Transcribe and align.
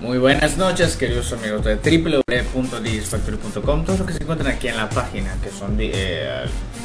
Muy 0.00 0.18
buenas 0.18 0.58
noches, 0.58 0.94
queridos 0.94 1.32
amigos 1.32 1.64
de 1.64 1.76
www.djsfactory.com. 1.76 3.84
Todos 3.86 4.00
los 4.00 4.06
que 4.06 4.12
se 4.12 4.22
encuentran 4.22 4.52
aquí 4.52 4.68
en 4.68 4.76
la 4.76 4.90
página, 4.90 5.34
que 5.42 5.48
son 5.48 5.74
eh, 5.80 6.44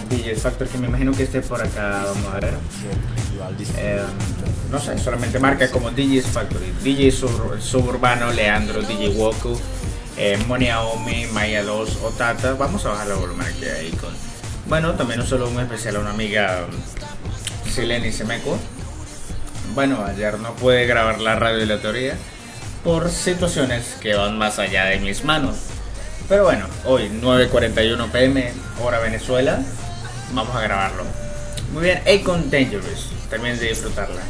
DJ 0.10 0.36
Factory, 0.36 0.70
que 0.70 0.78
me 0.78 0.88
imagino 0.88 1.12
que 1.12 1.24
esté 1.24 1.42
por 1.42 1.62
acá, 1.62 2.06
vamos 2.06 2.34
a 2.34 2.40
ver. 2.40 2.54
Eh, 3.78 4.02
no 4.72 4.80
sé, 4.80 4.98
solamente 4.98 5.40
marca 5.40 5.70
como 5.70 5.92
DJ 5.92 6.22
Factory, 6.22 6.72
DJ 6.82 7.12
Suburbano, 7.12 8.32
Leandro, 8.32 8.82
DJ 8.82 9.10
Woku, 9.10 9.60
eh, 10.16 10.42
Monia 10.48 10.82
Omi, 10.82 11.26
Maya 11.34 11.64
2, 11.64 11.98
Otata. 12.04 12.54
Vamos 12.54 12.86
a 12.86 12.92
bajar 12.92 13.08
la 13.08 13.16
volumen 13.16 13.46
aquí 13.46 13.66
ahí 13.66 13.92
con. 13.92 14.12
Bueno, 14.68 14.94
también 14.94 15.20
un 15.20 15.28
solo 15.28 15.50
un 15.50 15.60
especial 15.60 15.98
a 15.98 16.00
una 16.00 16.12
amiga 16.12 16.66
Sileni 17.70 18.14
Semeco. 18.14 18.58
Bueno, 19.76 20.02
ayer 20.06 20.40
no 20.40 20.56
pude 20.56 20.86
grabar 20.86 21.20
la 21.20 21.36
radio 21.36 21.58
de 21.58 21.66
la 21.66 21.82
teoría 21.82 22.16
por 22.84 23.10
situaciones 23.10 23.96
que 24.02 24.16
van 24.16 24.38
más 24.38 24.60
allá 24.60 24.86
de 24.86 25.00
mis 25.00 25.24
manos. 25.24 25.56
Pero 26.28 26.46
bueno, 26.46 26.66
hoy 26.86 27.10
9.41 27.22 28.10
pm, 28.12 28.54
hora 28.82 29.00
Venezuela, 29.00 29.60
vamos 30.34 30.56
a 30.56 30.62
grabarlo. 30.62 31.04
Muy 31.74 31.84
bien, 31.84 32.02
Akon 32.08 32.50
Dangerous, 32.50 33.10
también 33.30 33.60
de 33.60 33.68
disfrutarla. 33.68 34.22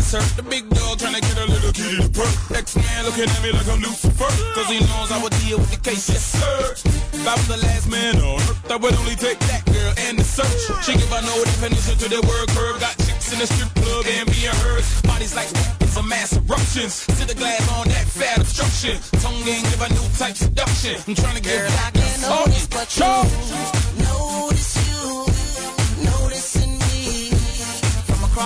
Yeah. 0.00 0.20
The 0.36 0.42
big 0.42 0.68
dog 0.70 0.98
trying 0.98 1.14
to 1.14 1.20
get 1.20 1.36
a 1.36 1.46
little 1.46 1.72
kitty 1.72 2.00
to 2.00 2.08
perk. 2.08 2.32
X-Man 2.56 3.04
looking 3.04 3.28
at 3.28 3.42
me 3.42 3.52
like 3.52 3.68
I'm 3.68 3.80
Lucifer. 3.80 4.30
Cause 4.56 4.68
he 4.68 4.80
knows 4.80 5.12
I 5.12 5.20
would 5.22 5.34
deal 5.44 5.58
with 5.58 5.70
the 5.70 5.80
case, 5.80 6.08
yes 6.08 6.24
sir. 6.24 6.72
If 7.12 7.26
I 7.26 7.34
was 7.34 7.48
the 7.48 7.60
last 7.60 7.88
man 7.90 8.16
on 8.16 8.40
earth, 8.40 8.70
I 8.70 8.76
would 8.76 8.94
only 8.94 9.16
take 9.16 9.38
that 9.52 9.64
girl 9.66 9.92
and 10.08 10.18
the 10.18 10.24
search. 10.24 10.60
She 10.84 10.92
give 10.96 11.12
a 11.12 11.20
no 11.22 11.36
definition 11.44 11.96
to 12.00 12.08
the 12.08 12.20
word 12.24 12.48
curve. 12.56 12.80
Got 12.80 12.96
chicks 13.04 13.32
in 13.32 13.38
the 13.38 13.46
strip 13.46 13.70
club 13.76 14.06
and 14.08 14.26
being 14.32 14.56
heard. 14.64 14.82
Bodies 15.04 15.34
like 15.36 15.50
it's 15.80 15.96
a 15.96 16.02
mass 16.02 16.32
eruptions. 16.36 16.94
Sit 16.94 17.28
the 17.28 17.34
glass 17.34 17.60
on 17.76 17.88
that 17.88 18.06
fat 18.08 18.38
obstruction. 18.38 18.96
Tongue 19.20 19.44
ain't 19.44 19.68
give 19.68 19.82
a 19.84 19.88
new 19.92 20.06
type 20.16 20.36
seduction. 20.36 20.96
I'm 21.06 21.14
trying 21.14 21.36
to 21.36 21.42
get 21.42 21.68
back 21.68 21.94
on 21.96 22.02
it. 22.02 22.24
Oh, 22.24 22.46
but 22.72 22.88
you 22.96 23.99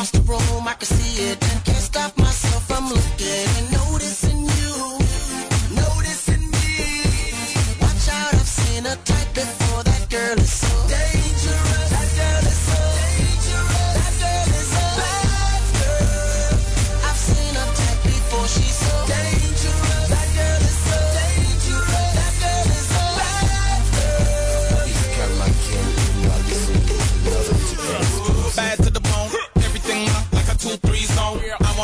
across 0.04 0.10
the 0.10 0.32
room, 0.32 0.68
I 0.68 0.74
can 0.74 0.86
see 0.86 1.22
it 1.24 1.42
and 1.42 1.64
can't 1.64 1.78
stop 1.78 2.16
myself 2.18 2.66
from 2.66 2.88
looking 2.88 3.63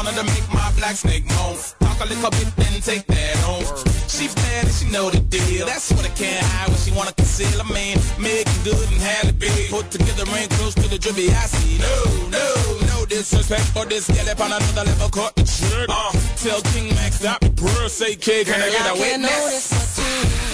wanted 0.05 0.17
to 0.17 0.25
make 0.33 0.49
my 0.49 0.73
black 0.77 0.97
snake 0.97 1.25
moan. 1.37 1.57
Talk 1.81 2.01
a 2.01 2.07
little 2.09 2.31
bit, 2.31 2.49
then 2.57 2.81
take 2.81 3.07
that 3.07 3.37
home. 3.45 3.65
She 4.09 4.29
bad 4.29 4.65
and 4.65 4.73
she 4.73 4.89
know 4.89 5.11
the 5.11 5.21
deal. 5.21 5.67
That's 5.67 5.93
what 5.93 6.05
I 6.07 6.13
can't 6.17 6.43
hide, 6.43 6.71
what 6.71 6.81
she 6.81 6.91
wanna 6.91 7.13
conceal. 7.13 7.61
I 7.61 7.69
mean, 7.69 7.99
making 8.19 8.63
good 8.65 8.89
and 8.89 9.01
had 9.01 9.29
it 9.29 9.39
big. 9.39 9.69
Put 9.69 9.91
together 9.91 10.25
ain't 10.37 10.51
close 10.53 10.75
to 10.75 10.89
the 10.89 10.99
drippy 10.99 11.29
I 11.29 11.45
see. 11.53 11.77
No, 11.77 11.97
no, 12.33 12.47
no 12.93 13.05
disrespect 13.05 13.67
for 13.77 13.85
this 13.85 14.09
gal 14.09 14.29
up 14.31 14.41
on 14.41 14.53
another 14.53 14.85
level. 14.89 15.11
Cut 15.11 15.37
the 15.37 15.45
trick. 15.45 15.89
Uh, 15.91 16.13
tell 16.37 16.61
King 16.73 16.95
Max 16.95 17.21
stop 17.21 17.41
the 17.41 17.89
say 17.89 18.17
kid, 18.17 18.47
can 18.47 18.61
I 18.63 18.71
get 18.71 18.89
a 18.89 18.95
witness? 18.95 19.21
Notice 19.21 19.71
what 19.71 20.25
notice 20.25 20.50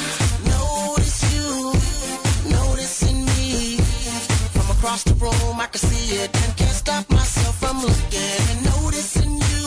across 4.86 5.02
the 5.02 5.14
room, 5.14 5.60
I 5.60 5.66
can 5.66 5.80
see 5.80 6.14
it 6.14 6.30
and 6.32 6.56
can't 6.56 6.70
stop 6.70 7.10
myself 7.10 7.58
from 7.58 7.80
looking 7.82 8.38
and 8.50 8.64
noticing 8.66 9.32
you, 9.32 9.66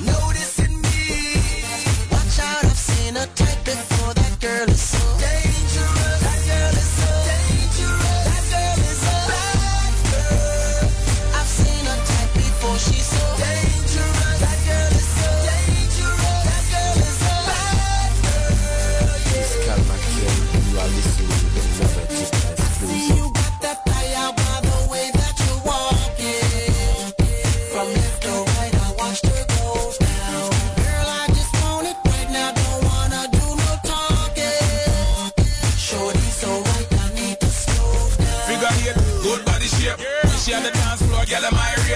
noticing 0.00 0.80
me. 0.80 1.36
Watch 2.10 2.38
out, 2.40 2.64
I've 2.64 2.78
seen 2.78 3.18
a 3.18 3.26
type 3.26 3.62
before. 3.66 4.14
That 4.14 4.40
girl 4.40 4.70
is 4.70 4.80
so 4.80 4.98
dangerous. 5.20 5.53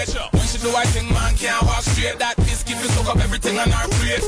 Girl, 0.05 0.15
am 0.15 0.29
I 0.29 0.29
rich? 0.29 0.33
When 0.33 0.47
she 0.47 0.57
do 0.59 0.75
I 0.75 0.85
think 0.85 1.11
man 1.11 1.35
can't 1.35 1.61
walk 1.65 1.83
straight. 1.83 2.19
That 2.19 2.35
biscuit 2.37 2.77
will 2.81 2.89
soak 2.89 3.09
up 3.15 3.17
everything 3.17 3.57
on 3.59 3.71
our 3.71 3.87
plate. 3.87 4.23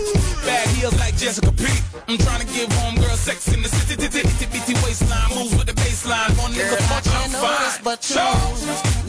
Bad 0.45 0.67
heels 0.75 0.97
like 0.99 1.15
Jessica 1.17 1.51
P. 1.51 1.65
I'm 2.07 2.17
trying 2.17 2.41
to 2.41 2.47
give 2.53 2.71
home 2.73 2.95
girl 2.95 3.15
sex 3.15 3.47
in 3.53 3.61
the 3.61 3.69
city, 3.69 3.95
titty, 3.95 4.19
itty 4.19 4.45
bitty 4.51 4.73
waistline. 4.83 5.29
Moves 5.35 5.55
with 5.55 5.67
the 5.67 5.73
baseline. 5.73 6.31
One 6.37 6.51
nigga 6.51 6.69
Girl, 6.69 6.79
I 6.79 6.91
punch, 6.91 7.07
I'm 7.07 7.29
fine. 7.29 7.83
but 7.83 8.01
you 8.09 8.15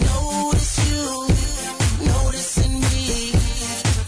notice 0.06 0.74
you, 0.90 1.26
noticing 2.06 2.80
me. 2.80 3.32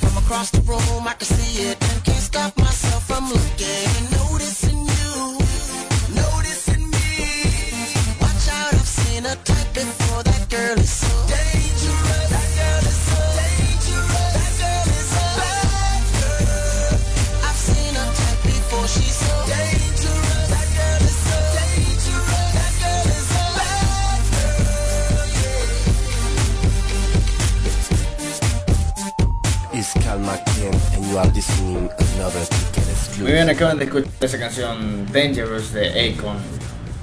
From 0.01 0.17
across 0.19 0.51
the 0.51 0.61
room, 0.63 1.07
I 1.09 1.15
can 1.15 1.27
see 1.27 1.63
it 1.71 1.77
and 1.83 2.05
can't 2.05 2.23
stop 2.23 2.57
myself 2.59 3.07
from 3.07 3.29
looking 3.31 4.14
Muy 33.19 33.33
bien, 33.33 33.51
acaban 33.51 33.79
de 33.79 33.87
escuchar 33.87 34.09
esa 34.21 34.39
canción 34.39 35.07
Dangerous 35.13 35.73
de 35.73 36.15
Akon. 36.15 36.37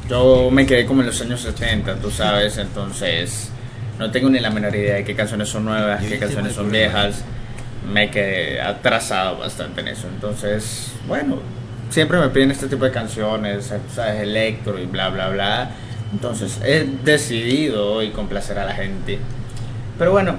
Yo 0.09 0.49
me 0.49 0.65
quedé 0.65 0.85
como 0.85 1.01
en 1.01 1.07
los 1.07 1.19
años 1.21 1.41
70, 1.41 1.95
tú 1.95 2.09
sabes, 2.09 2.57
entonces 2.57 3.49
no 3.99 4.09
tengo 4.09 4.29
ni 4.29 4.39
la 4.39 4.49
menor 4.49 4.73
idea 4.73 4.95
de 4.95 5.03
qué 5.03 5.15
canciones 5.15 5.49
son 5.49 5.65
nuevas, 5.65 6.03
qué 6.05 6.17
canciones 6.17 6.53
son 6.53 6.71
viejas. 6.71 7.23
Me 7.91 8.09
quedé 8.09 8.61
atrasado 8.61 9.39
bastante 9.39 9.81
en 9.81 9.89
eso. 9.89 10.07
Entonces, 10.07 10.93
bueno, 11.07 11.39
siempre 11.89 12.17
me 12.17 12.29
piden 12.29 12.51
este 12.51 12.67
tipo 12.67 12.85
de 12.85 12.91
canciones, 12.91 13.73
sabes, 13.93 14.22
electro 14.22 14.79
y 14.79 14.85
bla, 14.85 15.09
bla, 15.09 15.29
bla. 15.29 15.72
Entonces, 16.13 16.59
he 16.63 16.87
decidido 17.03 17.91
hoy 17.91 18.11
complacer 18.11 18.57
a 18.59 18.66
la 18.66 18.73
gente. 18.73 19.19
Pero 19.97 20.11
bueno, 20.11 20.35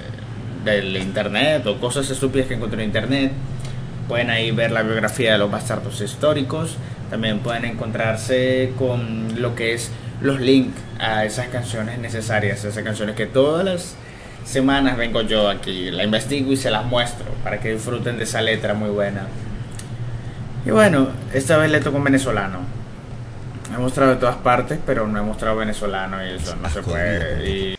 del 0.65 0.97
internet 0.97 1.65
o 1.67 1.79
cosas 1.79 2.09
estúpidas 2.09 2.47
que 2.47 2.55
encuentro 2.55 2.81
en 2.81 2.87
internet. 2.87 3.31
Pueden 4.09 4.29
ahí 4.29 4.51
ver 4.51 4.71
la 4.71 4.83
biografía 4.83 5.31
de 5.31 5.37
los 5.37 5.49
bastardos 5.49 6.01
históricos. 6.01 6.75
También 7.09 7.39
pueden 7.39 7.63
encontrarse 7.63 8.73
con 8.77 9.41
lo 9.41 9.55
que 9.55 9.73
es 9.73 9.89
los 10.21 10.41
links 10.41 10.77
a 10.99 11.23
esas 11.23 11.47
canciones 11.47 11.97
necesarias, 11.97 12.65
esas 12.65 12.83
canciones 12.83 13.15
que 13.15 13.25
todas 13.25 13.63
las 13.63 13.95
semanas 14.43 14.97
vengo 14.97 15.21
yo 15.21 15.47
aquí, 15.49 15.91
la 15.91 16.03
investigo 16.03 16.51
y 16.51 16.57
se 16.57 16.71
las 16.71 16.83
muestro 16.85 17.27
para 17.43 17.61
que 17.61 17.71
disfruten 17.73 18.17
de 18.17 18.25
esa 18.25 18.41
letra 18.41 18.73
muy 18.73 18.89
buena. 18.89 19.27
Y 20.65 20.71
bueno, 20.71 21.09
esta 21.33 21.57
vez 21.57 21.71
le 21.71 21.79
tocó 21.79 21.97
un 21.97 22.03
venezolano. 22.03 22.59
He 23.73 23.77
mostrado 23.77 24.11
de 24.11 24.17
todas 24.17 24.37
partes, 24.37 24.79
pero 24.85 25.07
no 25.07 25.19
he 25.19 25.21
mostrado 25.21 25.55
venezolano 25.57 26.25
y 26.25 26.31
eso 26.31 26.55
no 26.55 26.69
se 26.69 26.81
puede. 26.81 27.49
Y 27.49 27.75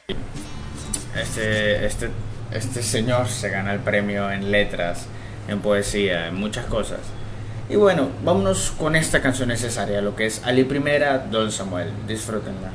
este, 1.15 1.85
este 1.85 2.11
este 2.53 2.83
señor 2.83 3.29
se 3.29 3.49
gana 3.49 3.73
el 3.73 3.79
premio 3.79 4.31
en 4.31 4.51
letras, 4.51 5.07
en 5.49 5.61
poesía, 5.61 6.27
en 6.27 6.35
muchas 6.35 6.67
cosas. 6.67 6.99
Y 7.69 7.77
bueno, 7.77 8.09
vámonos 8.25 8.73
con 8.77 8.97
esta 8.97 9.23
canción 9.23 9.49
necesaria, 9.49 10.01
lo 10.01 10.17
que 10.17 10.27
es 10.27 10.43
Ali 10.45 10.65
Primera, 10.65 11.19
Don 11.19 11.53
Samuel. 11.53 11.93
Disfrútenla. 12.09 12.71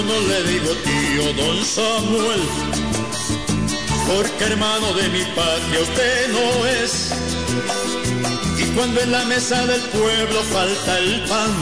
Yo 0.00 0.06
no 0.06 0.20
le 0.28 0.42
digo 0.44 0.72
tío 0.76 1.32
don 1.34 1.62
Samuel, 1.62 2.40
porque 4.08 4.44
hermano 4.44 4.94
de 4.94 5.08
mi 5.10 5.22
patria 5.36 5.80
usted 5.82 6.32
no 6.32 6.66
es. 6.66 7.12
Y 8.56 8.64
cuando 8.74 9.02
en 9.02 9.12
la 9.12 9.24
mesa 9.26 9.66
del 9.66 9.82
pueblo 9.82 10.40
falta 10.54 10.98
el 11.00 11.20
pan, 11.24 11.52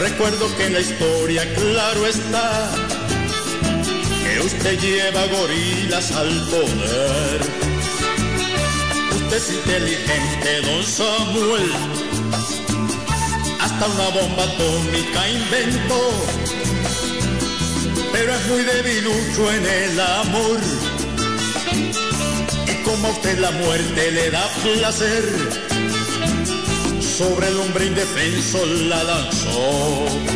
recuerdo 0.00 0.56
que 0.56 0.70
la 0.70 0.78
historia 0.78 1.42
claro 1.54 2.06
está 2.06 2.70
que 4.22 4.40
usted 4.40 4.78
lleva 4.78 5.26
gorilas 5.26 6.12
al 6.12 6.40
poder. 6.50 7.40
Usted 9.16 9.36
es 9.36 9.50
inteligente, 9.50 10.60
don 10.60 10.84
Samuel 10.84 12.04
hasta 13.64 13.86
una 13.86 14.08
bomba 14.10 14.44
atómica 14.44 15.28
inventó. 15.28 16.43
Pero 18.14 18.32
es 18.32 18.46
muy 18.46 18.62
debilucho 18.62 19.52
en 19.52 19.66
el 19.66 20.00
amor. 20.00 20.60
Y 22.72 22.82
como 22.84 23.08
a 23.08 23.10
usted 23.10 23.38
la 23.38 23.50
muerte 23.50 24.12
le 24.12 24.30
da 24.30 24.48
placer, 24.62 25.24
sobre 27.00 27.48
el 27.48 27.58
hombre 27.58 27.86
indefenso 27.86 28.64
la 28.88 29.02
lanzó. 29.02 30.34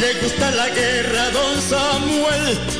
le 0.00 0.20
gusta 0.20 0.50
la 0.50 0.68
guerra, 0.68 1.30
don 1.30 1.60
Samuel, 1.62 2.75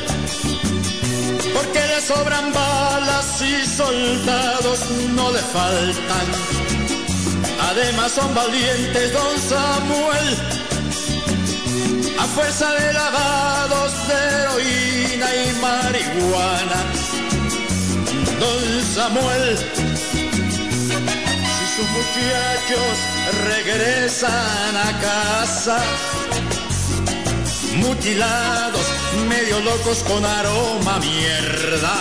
porque 1.56 1.80
le 1.86 2.00
sobran 2.02 2.52
balas 2.52 3.40
y 3.40 3.66
soldados 3.66 4.78
no 5.14 5.32
le 5.32 5.38
faltan. 5.38 6.26
Además 7.70 8.12
son 8.12 8.34
valientes, 8.34 9.12
don 9.12 9.38
Samuel, 9.52 10.28
a 12.18 12.24
fuerza 12.36 12.72
de 12.74 12.92
lavados 12.92 13.92
de 14.08 14.18
heroína 14.36 15.28
y 15.42 15.46
marihuana. 15.66 16.80
Don 18.42 18.64
Samuel, 18.94 19.58
si 21.54 21.64
sus 21.74 21.88
muchachos 21.96 22.94
regresan 23.50 24.76
a 24.88 24.90
casa, 25.08 25.78
mutilados, 27.76 28.86
medio 29.28 29.60
locos 29.60 29.98
con 30.08 30.24
aroma 30.24 30.98
mierda. 30.98 31.96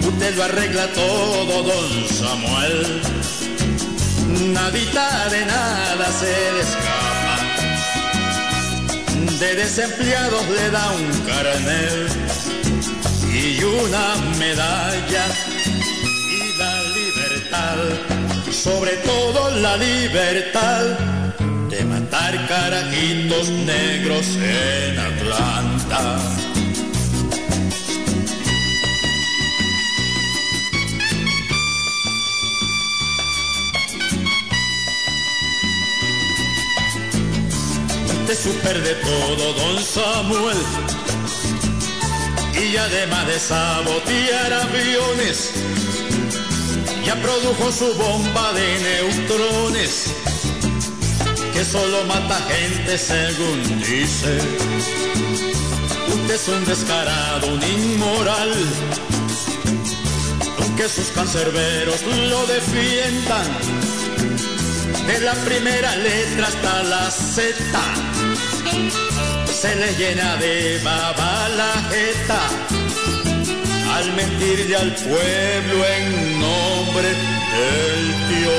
Usted 0.00 0.36
lo 0.36 0.44
arregla 0.44 0.86
todo, 0.88 1.62
don 1.62 2.08
Samuel. 2.08 3.02
Nadita 4.52 5.28
de 5.28 5.46
nada 5.46 6.06
se 6.20 6.52
le 6.54 6.60
escapa. 6.60 7.36
De 9.40 9.54
desempleados 9.56 10.48
le 10.48 10.70
da 10.70 10.90
un 10.92 11.10
carnet 11.26 12.10
y 13.32 13.62
una 13.62 14.14
medalla 14.38 15.24
y 16.30 16.58
la 16.58 16.82
libertad, 16.98 18.52
sobre 18.52 18.92
todo 18.98 19.50
la 19.60 19.76
libertad 19.76 21.23
matar 22.04 22.46
carajitos 22.48 23.48
negros 23.48 24.26
en 24.36 24.98
Atlanta. 24.98 26.18
Usted 38.06 38.38
super 38.38 38.82
de 38.82 38.94
todo, 38.96 39.52
don 39.54 39.82
Samuel. 39.82 40.56
Y 42.54 42.76
además 42.76 43.26
de 43.26 43.38
sabotear 43.38 44.52
aviones, 44.52 45.52
ya 47.04 47.14
produjo 47.16 47.72
su 47.72 47.94
bomba 47.94 48.52
de 48.52 48.78
neutrones 48.80 50.14
que 51.54 51.64
solo 51.64 52.04
mata 52.04 52.36
gente 52.50 52.98
según 52.98 53.62
dice. 53.80 54.38
Usted 56.08 56.34
es 56.34 56.48
un 56.48 56.64
descarado, 56.64 57.46
un 57.46 57.62
inmoral, 57.62 58.52
aunque 60.60 60.88
sus 60.88 61.06
cancerberos 61.14 62.02
lo 62.28 62.44
defiendan. 62.46 63.46
De 65.06 65.20
la 65.20 65.34
primera 65.44 65.94
letra 65.96 66.48
hasta 66.48 66.82
la 66.82 67.10
Z, 67.10 67.54
se 69.46 69.76
le 69.76 69.94
llena 69.94 70.36
de 70.36 70.80
baba 70.82 71.48
la 71.50 71.72
jeta 71.90 72.42
al 73.94 74.12
mentirle 74.14 74.76
al 74.76 74.92
pueblo 74.94 75.86
en 75.96 76.40
nombre 76.40 77.08
del 77.54 78.02
tío 78.28 78.54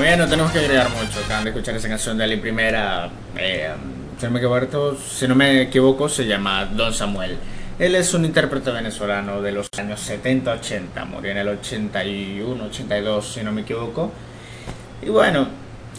Muy 0.00 0.06
bien, 0.06 0.18
no 0.18 0.26
tenemos 0.26 0.50
que 0.50 0.60
agregar 0.60 0.88
mucho. 0.88 1.20
Acaban 1.22 1.44
de 1.44 1.50
escuchar 1.50 1.76
esa 1.76 1.86
canción 1.86 2.16
de 2.16 2.24
Ali 2.24 2.38
Primera. 2.38 3.10
eh, 3.36 3.70
si, 4.18 4.24
no 4.24 4.30
me 4.30 4.38
equivoco, 4.38 4.96
si 4.96 5.28
no 5.28 5.34
me 5.34 5.60
equivoco, 5.60 6.08
se 6.08 6.24
llama 6.24 6.64
Don 6.64 6.94
Samuel. 6.94 7.36
Él 7.78 7.94
es 7.94 8.14
un 8.14 8.24
intérprete 8.24 8.70
venezolano 8.70 9.42
de 9.42 9.52
los 9.52 9.68
años 9.76 10.00
70-80. 10.08 11.04
Murió 11.04 11.32
en 11.32 11.36
el 11.36 11.48
81, 11.48 12.64
82, 12.64 13.30
si 13.30 13.42
no 13.42 13.52
me 13.52 13.60
equivoco. 13.60 14.10
Y 15.02 15.10
bueno, 15.10 15.48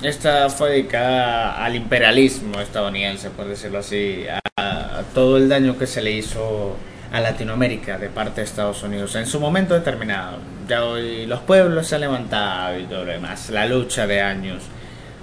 esta 0.01 0.49
fue 0.49 0.71
dedicada 0.71 1.63
al 1.63 1.75
imperialismo 1.75 2.59
estadounidense, 2.59 3.29
por 3.29 3.45
decirlo 3.45 3.77
así, 3.77 4.25
a, 4.27 4.39
a 4.57 5.03
todo 5.13 5.37
el 5.37 5.47
daño 5.47 5.77
que 5.77 5.85
se 5.85 6.01
le 6.01 6.09
hizo 6.09 6.75
a 7.11 7.19
Latinoamérica 7.19 7.99
de 7.99 8.09
parte 8.09 8.41
de 8.41 8.45
Estados 8.47 8.81
Unidos 8.81 9.13
en 9.13 9.27
su 9.27 9.39
momento 9.39 9.75
determinado. 9.75 10.39
Hoy 10.79 11.25
los 11.25 11.41
pueblos 11.41 11.87
se 11.87 11.95
han 11.95 12.01
levantado 12.01 12.79
y 12.79 12.83
todo 12.83 13.03
lo 13.03 13.11
demás, 13.11 13.49
la 13.49 13.65
lucha 13.65 14.07
de 14.07 14.21
años, 14.21 14.63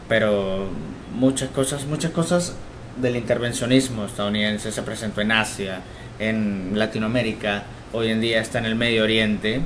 pero 0.08 0.68
muchas 1.14 1.48
cosas, 1.48 1.86
muchas 1.86 2.10
cosas 2.10 2.54
del 3.00 3.16
intervencionismo 3.16 4.04
estadounidense 4.04 4.70
se 4.72 4.82
presentó 4.82 5.22
en 5.22 5.32
Asia, 5.32 5.80
en 6.18 6.72
Latinoamérica, 6.74 7.62
hoy 7.92 8.10
en 8.10 8.20
día 8.20 8.40
está 8.40 8.58
en 8.58 8.66
el 8.66 8.74
Medio 8.74 9.04
Oriente. 9.04 9.62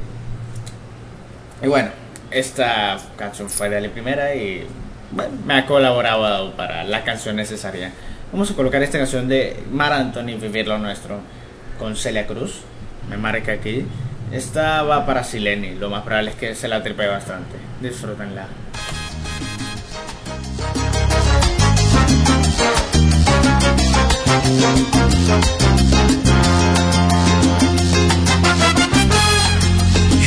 Y 1.62 1.66
bueno, 1.66 1.90
esta 2.30 2.98
canción 3.16 3.50
fue 3.50 3.68
de 3.68 3.80
la 3.80 3.88
primera 3.88 4.34
y 4.34 4.64
bueno, 5.10 5.32
me 5.44 5.54
ha 5.54 5.66
colaborado 5.66 6.52
para 6.52 6.84
la 6.84 7.02
canción 7.02 7.36
necesaria. 7.36 7.92
Vamos 8.32 8.50
a 8.50 8.54
colocar 8.54 8.82
esta 8.82 8.98
canción 8.98 9.28
de 9.28 9.62
Mar 9.70 9.92
Anthony, 9.92 10.38
Vivir 10.40 10.68
lo 10.68 10.78
Nuestro, 10.78 11.20
con 11.78 11.96
Celia 11.96 12.26
Cruz. 12.26 12.60
Me 13.10 13.16
marca 13.16 13.52
aquí. 13.52 13.84
Esta 14.32 14.82
va 14.82 15.04
para 15.04 15.24
Sileni, 15.24 15.74
lo 15.74 15.90
más 15.90 16.04
probable 16.04 16.30
es 16.30 16.36
que 16.36 16.54
se 16.54 16.66
la 16.66 16.82
tripe 16.82 17.06
bastante. 17.06 17.56
Disfrútenla. 17.82 18.46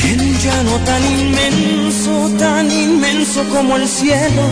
En 0.04 0.38
llano 0.40 0.78
tan 0.86 1.04
inmenso, 1.20 2.38
tan 2.38 2.72
inmenso 2.72 3.44
como 3.50 3.76
el 3.76 3.88
cielo, 3.88 4.44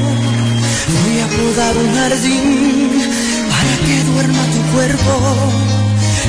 voy 1.04 1.20
a 1.20 1.28
podar 1.28 1.78
un 1.78 1.94
jardín 1.94 3.02
para 3.52 3.76
que 3.86 4.04
duerma 4.12 4.44
tu 4.46 4.76
cuerpo 4.76 5.83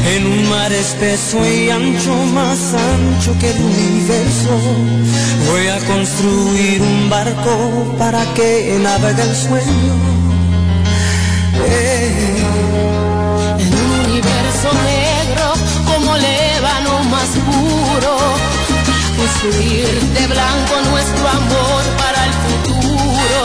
en 0.07 0.27
un 0.27 0.49
mar 0.49 0.73
espeso 0.73 1.39
y 1.47 1.71
ancho, 1.71 2.15
más 2.35 2.59
ancho 2.75 3.37
que 3.39 3.51
el 3.51 3.63
universo. 3.63 4.55
Voy 5.51 5.69
a 5.69 5.79
construir 5.87 6.83
un 6.83 7.09
barco 7.09 7.95
para 7.99 8.23
que 8.35 8.79
navegue 8.83 9.23
el 9.23 9.37
sueño. 9.37 9.95
Eh. 11.67 12.45
En 13.59 13.75
un 13.75 13.91
universo 14.07 14.69
negro 14.85 15.47
como 15.87 16.17
el 16.17 16.25
ébano 16.25 17.05
más 17.05 17.31
puro, 17.49 18.17
construir 19.17 19.89
de 20.17 20.27
blanco 20.27 20.75
nuestro 20.91 21.29
amor 21.29 21.83
para 21.99 22.25
el 22.27 22.33
futuro. 22.45 23.41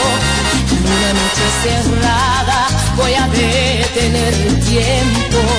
En 0.75 0.83
una 0.97 1.11
noche 1.21 1.45
cerrada 1.63 2.67
voy 2.97 3.13
a 3.13 3.27
detener 3.27 4.33
el 4.33 4.59
tiempo 4.65 5.58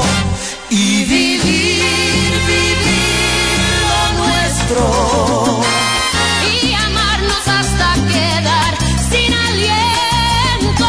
Y 6.63 6.73
amarnos 6.73 7.47
hasta 7.47 7.93
quedar 8.07 8.77
sin 9.09 9.33
aliento. 9.33 10.87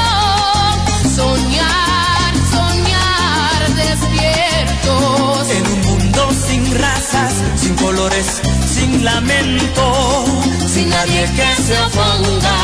Soñar, 1.17 2.35
soñar 2.51 3.75
despiertos. 3.75 5.51
En 5.51 5.67
un 5.67 5.81
mundo 5.81 6.31
sin 6.47 6.63
razas, 6.79 7.33
sin 7.57 7.75
colores, 7.75 8.41
sin 8.73 9.05
lamento. 9.05 10.25
Sin 10.73 10.89
nadie 10.89 11.29
que 11.37 11.55
se 11.63 11.77
oponga. 11.81 12.59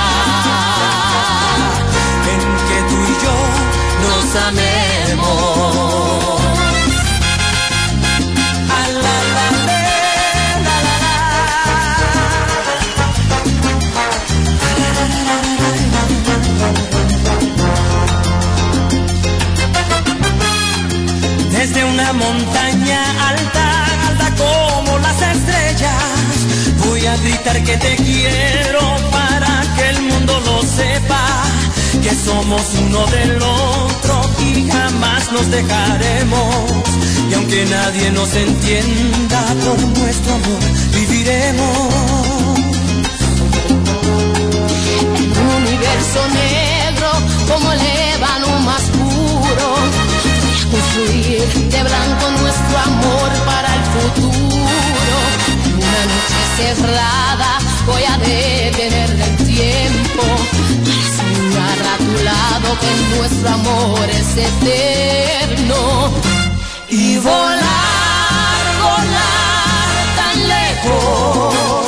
En 2.32 2.40
que 2.68 2.78
tú 2.88 2.96
y 2.96 3.14
yo 3.24 3.36
nos 4.04 4.26
amemos. 4.46 6.47
Que 27.54 27.76
te 27.78 27.96
quiero 27.96 28.80
para 29.10 29.62
que 29.74 29.88
el 29.88 30.02
mundo 30.02 30.38
lo 30.40 30.62
sepa, 30.62 31.44
que 32.02 32.14
somos 32.14 32.62
uno 32.84 33.06
del 33.06 33.42
otro 33.42 34.20
y 34.38 34.68
jamás 34.68 35.32
nos 35.32 35.50
dejaremos. 35.50 36.70
Y 37.30 37.34
aunque 37.34 37.64
nadie 37.64 38.10
nos 38.10 38.34
entienda 38.34 39.40
por 39.64 39.78
nuestro 39.98 40.34
amor, 40.34 40.60
viviremos. 40.92 41.88
En 45.16 45.30
un 45.32 45.48
universo 45.62 46.20
negro 46.44 47.10
como 47.48 47.72
el 47.72 47.80
ébano 47.80 48.60
más 48.60 48.82
puro. 48.82 49.68
Construir 50.70 51.70
de 51.70 51.82
blanco 51.82 52.30
nuestro 52.42 52.78
amor 52.78 53.30
para 53.46 53.74
el 53.74 53.84
futuro. 53.94 54.67
Cerrada 56.58 57.58
voy 57.86 58.02
a 58.02 58.18
detener 58.18 59.10
el 59.10 59.36
tiempo 59.46 60.22
soñar 61.16 61.78
a 61.94 61.96
tu 61.98 62.24
lado 62.24 62.68
que 62.80 63.16
nuestro 63.16 63.48
amor 63.48 64.10
es 64.10 64.36
eterno. 64.36 66.10
Y 66.88 67.18
volar, 67.18 68.64
volar 68.82 69.94
tan 70.16 70.48
lejos 70.48 71.87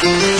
Soñar 0.00 0.16
despiertos, 0.16 0.39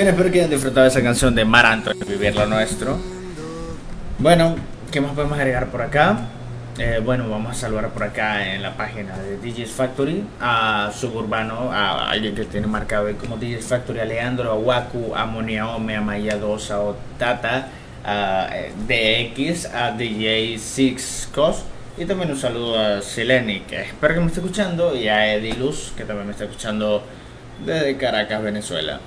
Bien, 0.00 0.08
espero 0.08 0.32
que 0.32 0.38
hayan 0.38 0.50
disfrutado 0.50 0.86
esa 0.86 1.02
canción 1.02 1.34
de 1.34 1.44
Mar 1.44 1.66
Anthony, 1.66 2.06
Vivir 2.08 2.34
lo 2.34 2.46
Nuestro. 2.46 2.98
Bueno, 4.18 4.56
¿qué 4.90 4.98
más 4.98 5.12
podemos 5.12 5.38
agregar 5.38 5.66
por 5.66 5.82
acá? 5.82 6.20
Eh, 6.78 7.02
bueno, 7.04 7.28
vamos 7.28 7.50
a 7.50 7.54
saludar 7.60 7.90
por 7.90 8.04
acá 8.04 8.54
en 8.54 8.62
la 8.62 8.78
página 8.78 9.18
de 9.18 9.36
DJs 9.36 9.70
Factory 9.72 10.24
a 10.40 10.90
Suburbano, 10.94 11.70
a 11.70 12.08
alguien 12.08 12.34
que 12.34 12.46
tiene 12.46 12.66
marcado 12.66 13.14
como 13.18 13.36
DJs 13.36 13.66
Factory, 13.66 14.00
a 14.00 14.06
Leandro, 14.06 14.50
a 14.50 14.54
Waku, 14.54 15.14
a 15.14 15.26
Moniaome, 15.26 15.96
a 15.96 16.00
Maya 16.00 16.38
2, 16.38 16.70
a 16.70 16.80
Otata, 16.80 17.68
a 18.02 18.48
eh, 18.54 19.34
DX, 19.34 19.66
a 19.66 19.90
DJ 19.90 20.56
Six 20.58 21.28
Cos 21.34 21.64
y 21.98 22.06
también 22.06 22.30
un 22.30 22.38
saludo 22.38 22.80
a 22.80 23.02
Sileni, 23.02 23.60
que 23.68 23.82
espero 23.82 24.14
que 24.14 24.20
me 24.20 24.28
esté 24.28 24.40
escuchando, 24.40 24.96
y 24.96 25.08
a 25.08 25.34
Ediluz, 25.34 25.92
que 25.94 26.04
también 26.04 26.24
me 26.24 26.32
está 26.32 26.44
escuchando 26.44 27.02
desde 27.66 27.98
Caracas, 27.98 28.42
Venezuela. 28.42 28.98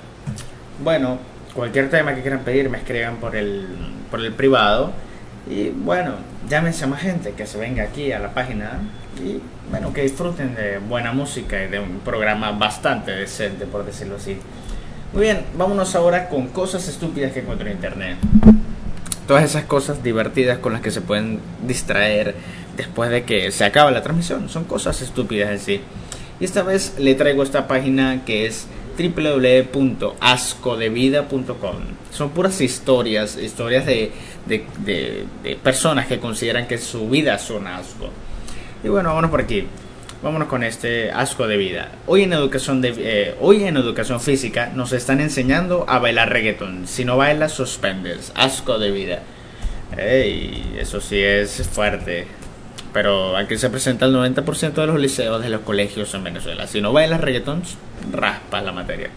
Bueno, 0.82 1.18
cualquier 1.54 1.88
tema 1.88 2.14
que 2.14 2.22
quieran 2.22 2.40
pedir 2.40 2.68
me 2.68 2.78
escriban 2.78 3.16
por 3.16 3.36
el, 3.36 3.66
por 4.10 4.20
el 4.20 4.32
privado. 4.32 4.92
Y 5.48 5.68
bueno, 5.68 6.14
llámense 6.48 6.84
a 6.84 6.86
más 6.86 7.00
gente 7.00 7.32
que 7.32 7.46
se 7.46 7.58
venga 7.58 7.84
aquí 7.84 8.12
a 8.12 8.18
la 8.18 8.32
página 8.32 8.80
y 9.22 9.40
bueno, 9.70 9.92
que 9.92 10.02
disfruten 10.02 10.54
de 10.54 10.78
buena 10.78 11.12
música 11.12 11.62
y 11.62 11.68
de 11.68 11.78
un 11.78 12.00
programa 12.00 12.52
bastante 12.52 13.12
decente, 13.12 13.66
por 13.66 13.84
decirlo 13.84 14.16
así. 14.16 14.38
Muy 15.12 15.22
bien, 15.22 15.44
vámonos 15.56 15.94
ahora 15.94 16.28
con 16.28 16.48
cosas 16.48 16.88
estúpidas 16.88 17.32
que 17.32 17.40
encuentro 17.40 17.68
en 17.68 17.74
internet. 17.74 18.16
Todas 19.28 19.44
esas 19.44 19.64
cosas 19.64 20.02
divertidas 20.02 20.58
con 20.58 20.72
las 20.72 20.82
que 20.82 20.90
se 20.90 21.00
pueden 21.00 21.40
distraer 21.66 22.34
después 22.76 23.10
de 23.10 23.24
que 23.24 23.50
se 23.52 23.64
acaba 23.64 23.90
la 23.90 24.02
transmisión. 24.02 24.48
Son 24.48 24.64
cosas 24.64 25.00
estúpidas 25.02 25.50
en 25.50 25.58
sí. 25.60 25.80
Y 26.40 26.44
esta 26.44 26.62
vez 26.62 26.94
le 26.98 27.14
traigo 27.14 27.42
esta 27.42 27.68
página 27.68 28.24
que 28.26 28.46
es 28.46 28.66
www.ascodevida.com. 28.96 31.76
Son 32.10 32.30
puras 32.30 32.60
historias, 32.60 33.36
historias 33.36 33.86
de, 33.86 34.12
de, 34.46 35.26
personas 35.62 36.06
que 36.06 36.18
consideran 36.18 36.66
que 36.66 36.78
su 36.78 37.08
vida 37.08 37.34
es 37.34 37.50
un 37.50 37.66
asco. 37.66 38.08
Y 38.82 38.88
bueno, 38.88 39.10
vámonos 39.10 39.30
por 39.30 39.40
aquí. 39.40 39.66
Vámonos 40.22 40.48
con 40.48 40.62
este 40.62 41.10
asco 41.10 41.46
de 41.46 41.58
vida. 41.58 41.92
Hoy 42.06 42.22
en 42.22 42.32
educación, 42.32 42.80
eh, 42.82 43.34
hoy 43.40 43.64
en 43.64 43.76
educación 43.76 44.20
física 44.20 44.72
nos 44.74 44.92
están 44.92 45.20
enseñando 45.20 45.84
a 45.86 45.98
bailar 45.98 46.30
reggaeton. 46.30 46.86
Si 46.86 47.04
no 47.04 47.18
bailas, 47.18 47.52
suspendes. 47.52 48.32
Asco 48.34 48.78
de 48.78 48.90
vida. 48.90 49.22
Ey, 49.98 50.76
eso 50.78 51.00
sí 51.00 51.20
es 51.20 51.68
fuerte. 51.70 52.26
Pero 52.94 53.36
aquí 53.36 53.58
se 53.58 53.68
presenta 53.68 54.06
el 54.06 54.14
90% 54.14 54.72
de 54.72 54.86
los 54.86 55.00
liceos 55.00 55.42
de 55.42 55.50
los 55.50 55.62
colegios 55.62 56.14
en 56.14 56.24
Venezuela. 56.24 56.68
Si 56.68 56.80
no 56.80 56.92
bailas 56.92 57.20
reggaeton, 57.20 57.62
raspas 58.12 58.64
la 58.64 58.72
materia. 58.72 59.10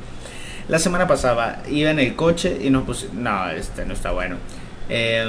La 0.68 0.80
semana 0.80 1.08
pasada 1.08 1.62
iba 1.70 1.92
en 1.92 2.00
el 2.00 2.16
coche 2.16 2.58
y 2.62 2.72
nos 2.72 2.84
pusimos... 2.84 3.14
No, 3.14 3.50
este 3.52 3.86
no 3.86 3.94
está 3.94 4.12
bueno. 4.12 4.38
Eh, 4.90 5.24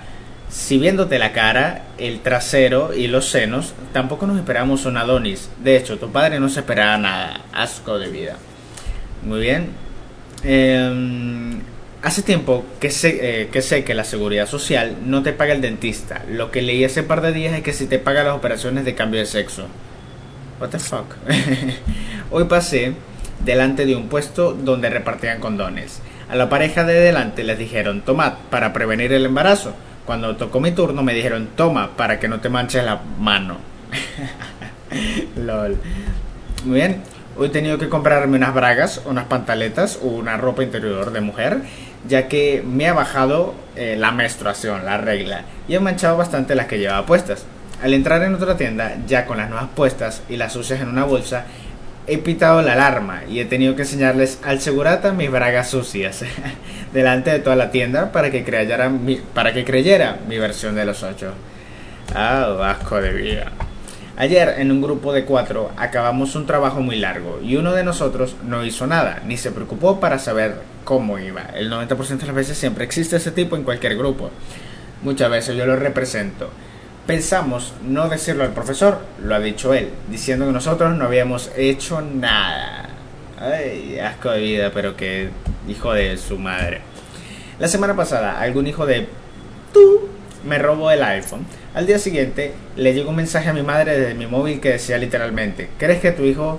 si 0.49 0.79
viéndote 0.79 1.19
la 1.19 1.35
cara, 1.35 1.83
el 1.99 2.21
trasero 2.21 2.95
y 2.95 3.09
los 3.09 3.29
senos, 3.29 3.75
tampoco 3.93 4.27
nos 4.27 4.39
esperamos 4.39 4.87
un 4.87 4.97
Adonis. 4.97 5.51
De 5.63 5.77
hecho, 5.77 5.99
tu 5.99 6.11
padre 6.11 6.41
no 6.41 6.49
se 6.49 6.61
esperaba 6.61 6.97
nada. 6.97 7.43
Asco 7.53 7.99
de 7.99 8.09
vida. 8.09 8.37
Muy 9.25 9.41
bien. 9.41 9.73
Eh, 10.43 11.56
hace 12.07 12.23
tiempo 12.23 12.65
que 12.79 12.93
sé, 12.93 13.19
eh, 13.21 13.49
que 13.49 13.63
sé 13.63 13.83
que 13.83 13.93
la 13.93 14.05
seguridad 14.05 14.47
social 14.47 14.97
no 15.05 15.25
te 15.25 15.33
paga 15.33 15.53
el 15.53 15.61
dentista. 15.61 16.23
Lo 16.31 16.53
que 16.53 16.63
leí 16.63 16.85
hace 16.85 17.03
par 17.03 17.21
de 17.21 17.33
días 17.33 17.53
es 17.55 17.65
que 17.65 17.73
si 17.73 17.89
te 17.89 17.99
paga 17.99 18.23
las 18.23 18.37
operaciones 18.37 18.85
de 18.85 18.95
cambio 18.95 19.19
de 19.19 19.27
sexo. 19.27 19.67
What 20.61 20.69
the 20.69 20.79
fuck. 20.79 21.17
Hoy 22.31 22.45
pasé 22.45 22.93
delante 23.45 23.87
de 23.87 23.97
un 23.97 24.09
puesto 24.09 24.53
donde 24.53 24.89
repartían 24.89 25.41
condones. 25.41 26.01
A 26.29 26.37
la 26.37 26.49
pareja 26.49 26.85
de 26.85 26.95
delante 26.95 27.43
les 27.43 27.59
dijeron, 27.59 28.03
tomad 28.03 28.35
para 28.51 28.73
prevenir 28.73 29.13
el 29.13 29.27
embarazo. 29.27 29.75
Cuando 30.05 30.37
tocó 30.37 30.61
mi 30.61 30.71
turno 30.71 31.03
me 31.03 31.13
dijeron, 31.13 31.49
toma 31.57 31.97
para 31.97 32.21
que 32.21 32.29
no 32.29 32.39
te 32.39 32.49
manches 32.49 32.85
la 32.85 33.01
mano. 33.19 33.57
Lol. 35.37 35.77
Muy 36.65 36.77
bien. 36.77 37.03
Hoy 37.39 37.49
he 37.49 37.51
tenido 37.51 37.77
que 37.77 37.91
comprarme 37.91 38.39
unas 38.39 38.55
bragas, 38.55 39.03
unas 39.05 39.27
pantaletas 39.27 39.99
o 40.03 40.07
una 40.07 40.39
ropa 40.39 40.63
interior 40.63 41.13
de 41.13 41.21
mujer, 41.21 41.59
ya 42.09 42.29
que 42.29 42.63
me 42.67 42.89
ha 42.89 42.93
bajado 42.93 43.55
eh, 43.77 43.97
la 43.99 44.13
menstruación, 44.13 44.85
la 44.85 44.99
regla, 44.99 45.43
y 45.69 45.75
he 45.75 45.81
manchado 45.81 46.17
bastante 46.17 46.55
las 46.55 46.67
que 46.67 46.79
llevaba 46.79 47.07
puestas. 47.07 47.45
Al 47.83 47.93
entrar 47.93 48.23
en 48.23 48.35
otra 48.35 48.57
tienda, 48.57 48.97
ya 49.07 49.27
con 49.27 49.37
las 49.37 49.51
nuevas 49.51 49.69
puestas 49.75 50.23
y 50.29 50.37
las 50.37 50.53
sucias 50.53 50.81
en 50.81 50.89
una 50.89 51.05
bolsa, 51.05 51.45
he 52.07 52.19
pitado 52.19 52.63
la 52.63 52.75
alarma 52.75 53.23
y 53.29 53.41
he 53.41 53.45
tenido 53.45 53.75
que 53.75 53.83
enseñarles 53.83 54.39
al 54.45 54.61
segurata 54.61 55.13
mis 55.13 55.31
bragas 55.31 55.71
sucias 55.71 56.25
delante 56.93 57.31
de 57.31 57.41
toda 57.41 57.57
la 57.57 57.71
tienda 57.71 58.13
para 58.13 58.31
que 58.31 58.45
creyera 58.45 58.89
mi, 58.89 59.17
para 59.17 59.53
que 59.53 59.65
creyera 59.65 60.19
mi 60.29 60.39
versión 60.39 60.75
de 60.75 60.85
los 60.85 61.03
ocho. 61.03 61.33
Ah, 62.15 62.57
asco 62.71 63.01
de 63.01 63.13
vida. 63.13 63.53
Ayer 64.19 64.55
en 64.59 64.73
un 64.73 64.81
grupo 64.81 65.13
de 65.13 65.27
cuatro 65.27 65.71
acabamos 65.77 66.35
un 66.37 66.47
trabajo 66.47 66.81
muy 66.81 66.97
largo 66.97 67.39
y 67.43 67.57
uno 67.57 67.75
de 67.75 67.85
nosotros 67.85 68.35
no 68.43 68.65
hizo 68.65 68.87
nada, 68.87 69.21
ni 69.27 69.37
se 69.37 69.51
preocupó 69.51 70.01
para 70.01 70.19
saber 70.19 70.57
cómo 70.85 71.19
iba. 71.19 71.43
El 71.55 71.71
90% 71.71 72.21
de 72.21 72.27
las 72.27 72.35
veces 72.35 72.57
siempre 72.57 72.85
existe 72.85 73.17
ese 73.17 73.31
tipo 73.31 73.57
en 73.57 73.63
cualquier 73.63 73.95
grupo. 73.95 74.31
Muchas 75.03 75.31
veces 75.31 75.55
yo 75.55 75.67
lo 75.67 75.77
represento. 75.77 76.49
Pensamos 77.07 77.75
no 77.87 78.09
decirlo 78.09 78.45
al 78.45 78.55
profesor, 78.55 79.01
lo 79.23 79.35
ha 79.35 79.39
dicho 79.39 79.75
él, 79.75 79.91
diciendo 80.11 80.47
que 80.47 80.53
nosotros 80.53 80.97
no 80.97 81.05
habíamos 81.05 81.51
hecho 81.55 82.01
nada. 82.01 82.89
Ay, 83.39 83.99
asco 83.99 84.31
de 84.31 84.41
vida, 84.41 84.71
pero 84.73 84.97
que 84.97 85.29
hijo 85.69 85.93
de 85.93 86.17
su 86.17 86.39
madre. 86.39 86.81
La 87.59 87.69
semana 87.69 87.95
pasada, 87.95 88.41
algún 88.41 88.67
hijo 88.67 88.87
de 88.87 89.09
tú 89.75 90.09
me 90.47 90.59
robó 90.59 90.91
el 90.91 91.03
iPhone. 91.03 91.45
Al 91.77 91.87
día 91.87 91.99
siguiente, 91.99 92.53
le 92.75 92.95
llegó 92.95 93.11
un 93.11 93.17
mensaje 93.17 93.51
a 93.51 93.53
mi 93.53 93.63
madre 93.63 93.99
desde 93.99 94.15
mi 94.15 94.27
móvil 94.27 94.61
que 94.61 94.71
decía 94.71 94.97
literalmente: 94.97 95.69
¿Crees 95.79 96.01
que 96.01 96.11
tu 96.11 96.23
hijo 96.23 96.59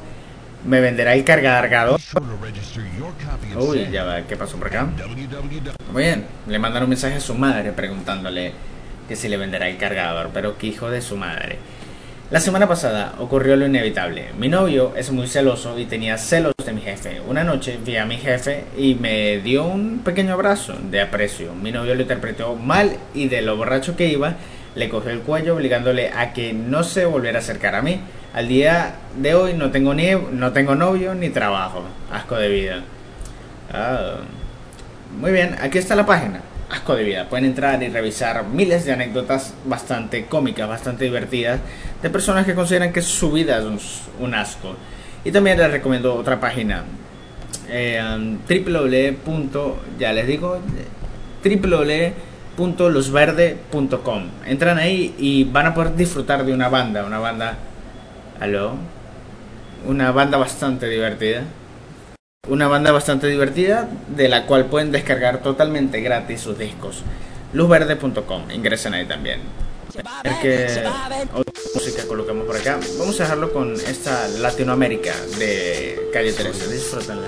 me 0.64 0.80
venderá 0.80 1.16
el 1.16 1.24
cargador? 1.24 2.00
Uy, 3.56 3.88
ya 3.92 4.04
va, 4.04 4.22
¿qué 4.22 4.38
pasó 4.38 4.58
por 4.58 4.68
acá? 4.68 4.88
Muy 5.92 6.04
bien, 6.04 6.26
le 6.46 6.60
mandaron 6.60 6.84
un 6.84 6.92
mensaje 6.92 7.16
a 7.16 7.20
su 7.20 7.34
madre 7.34 7.72
preguntándole 7.72 8.52
que 9.08 9.16
si 9.16 9.28
le 9.28 9.38
venderá 9.38 9.68
el 9.68 9.78
cargador, 9.78 10.30
pero 10.32 10.56
que 10.56 10.68
hijo 10.68 10.92
de 10.92 11.02
su 11.02 11.18
madre. 11.18 11.58
La 12.30 12.40
semana 12.40 12.68
pasada 12.68 13.16
ocurrió 13.18 13.56
lo 13.56 13.66
inevitable. 13.66 14.34
Mi 14.38 14.50
novio 14.50 14.94
es 14.96 15.10
muy 15.12 15.28
celoso 15.28 15.80
y 15.80 15.86
tenía 15.86 16.20
celos 16.20 16.54
de 16.64 16.74
mi 16.74 16.82
jefe. 16.82 17.22
Una 17.28 17.44
noche 17.44 17.80
vi 17.84 17.98
a 17.98 18.06
mi 18.06 18.18
jefe 18.18 18.66
y 18.78 18.94
me 18.94 19.40
dio 19.40 19.66
un 19.66 20.02
pequeño 20.06 20.34
abrazo 20.34 20.76
de 20.92 21.02
aprecio. 21.02 21.56
Mi 21.56 21.72
novio 21.72 21.96
lo 21.96 22.04
interpretó 22.04 22.54
mal 22.54 22.98
y 23.16 23.30
de 23.30 23.42
lo 23.42 23.58
borracho 23.58 23.96
que 23.96 24.10
iba, 24.10 24.36
le 24.78 24.90
cogió 24.90 25.12
el 25.12 25.22
cuello 25.22 25.56
obligándole 25.56 26.12
a 26.16 26.34
que 26.34 26.54
no 26.54 26.84
se 26.84 27.06
volviera 27.06 27.40
a 27.40 27.42
acercar 27.42 27.76
a 27.76 27.82
mí. 27.82 28.00
Al 28.34 28.48
día 28.48 28.96
de 29.18 29.34
hoy 29.34 29.54
no 29.54 29.72
tengo 29.72 29.94
ni 29.94 30.12
no 30.32 30.54
tengo 30.54 30.76
novio 30.76 31.16
ni 31.16 31.30
trabajo. 31.30 31.84
Asco 32.12 32.36
de 32.36 32.50
vida. 32.50 32.84
Ah. 33.74 34.18
Muy 35.20 35.32
bien, 35.32 35.56
aquí 35.60 35.78
está 35.78 35.96
la 35.96 36.06
página 36.06 36.42
asco 36.70 36.96
de 36.96 37.04
vida. 37.04 37.30
Pueden 37.30 37.46
entrar 37.46 37.82
y 37.82 37.88
revisar 37.90 38.46
miles 38.46 38.86
de 38.86 38.94
anécdotas 38.94 39.54
bastante 39.66 40.26
cómicas, 40.26 40.68
bastante 40.68 41.06
divertidas, 41.06 41.60
de 42.02 42.10
personas 42.10 42.46
que 42.46 42.54
consideran 42.56 42.92
que 42.92 43.02
su 43.02 43.32
vida 43.32 43.58
es 43.60 44.02
un, 44.20 44.34
asco. 44.34 44.76
Y 45.24 45.32
también 45.32 45.58
les 45.58 45.72
recomiendo 45.72 46.16
otra 46.16 46.40
página, 46.40 46.84
eh, 47.70 48.02
www. 48.48 49.74
ya 50.00 50.14
les 50.14 50.28
digo, 50.28 50.60
www.losverde.com. 52.58 54.24
Entran 54.46 54.78
ahí 54.78 55.16
y 55.18 55.44
van 55.46 55.68
a 55.68 55.74
poder 55.74 55.96
disfrutar 55.96 56.46
de 56.46 56.54
una 56.54 56.70
banda, 56.70 57.06
una 57.06 57.20
banda, 57.20 57.58
aló, 58.40 58.74
una 59.86 60.12
banda 60.12 60.38
bastante 60.38 60.90
divertida 60.90 61.44
una 62.50 62.68
banda 62.68 62.92
bastante 62.92 63.28
divertida 63.28 63.90
de 64.08 64.30
la 64.30 64.46
cual 64.46 64.66
pueden 64.66 64.92
descargar 64.92 65.42
totalmente 65.42 66.02
gratis 66.02 66.42
sus 66.42 66.58
discos. 66.58 67.04
Luzverde.com, 67.54 68.52
ingresen 68.52 68.94
ahí 68.94 69.06
también. 69.06 69.42
Qué 70.42 70.84
otra 71.34 71.62
música 71.74 72.08
colocamos 72.08 72.46
por 72.46 72.56
acá. 72.56 72.80
Vamos 73.00 73.20
a 73.20 73.24
dejarlo 73.24 73.52
con 73.52 73.74
esta 73.74 74.28
Latinoamérica 74.40 75.14
de 75.40 76.10
Calle 76.14 76.34
13. 76.34 76.74
Disfrútenla. 76.74 77.28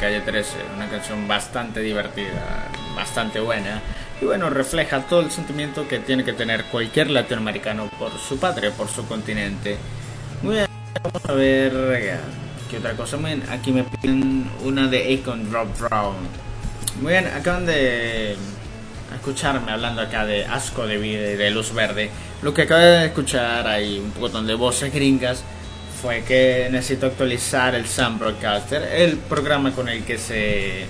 Calle 0.00 0.20
13, 0.20 0.56
una 0.76 0.88
canción 0.88 1.26
bastante 1.28 1.80
divertida, 1.80 2.68
bastante 2.94 3.40
buena. 3.40 3.80
Y 4.20 4.24
bueno, 4.24 4.50
refleja 4.50 5.00
todo 5.02 5.20
el 5.20 5.30
sentimiento 5.30 5.86
que 5.86 5.98
tiene 6.00 6.24
que 6.24 6.32
tener 6.32 6.64
cualquier 6.64 7.10
latinoamericano 7.10 7.88
por 7.98 8.10
su 8.18 8.38
patria, 8.38 8.70
por 8.72 8.88
su 8.88 9.06
continente. 9.06 9.76
Muy 10.42 10.56
bien, 10.56 10.66
vamos 11.02 11.24
a 11.24 11.32
ver 11.32 11.72
eh, 11.74 12.16
¿Qué 12.70 12.76
otra 12.78 12.92
cosa? 12.92 13.16
Muy 13.16 13.34
bien, 13.34 13.44
aquí 13.50 13.72
me 13.72 13.84
piden 13.84 14.50
una 14.62 14.88
de 14.88 15.14
Akon 15.14 15.50
Drop 15.50 15.68
Brown. 15.78 16.16
Muy 17.00 17.12
bien, 17.12 17.26
acaban 17.26 17.64
de 17.64 18.36
escucharme 19.14 19.72
hablando 19.72 20.02
acá 20.02 20.26
de 20.26 20.44
asco 20.44 20.86
de 20.86 20.98
vida 20.98 21.30
y 21.30 21.36
de 21.36 21.50
luz 21.50 21.72
verde. 21.72 22.10
Lo 22.42 22.52
que 22.52 22.62
acabo 22.62 22.82
de 22.82 23.06
escuchar 23.06 23.66
ahí 23.66 23.98
un 23.98 24.10
poco 24.10 24.42
de 24.42 24.54
voces 24.54 24.92
gringas 24.92 25.42
fue 26.00 26.22
que 26.22 26.68
necesito 26.70 27.06
actualizar 27.06 27.74
el 27.74 27.86
Sam 27.86 28.18
Broadcaster, 28.18 28.82
el 28.82 29.16
programa 29.16 29.72
con 29.72 29.88
el 29.88 30.04
que 30.04 30.18
se, 30.18 30.86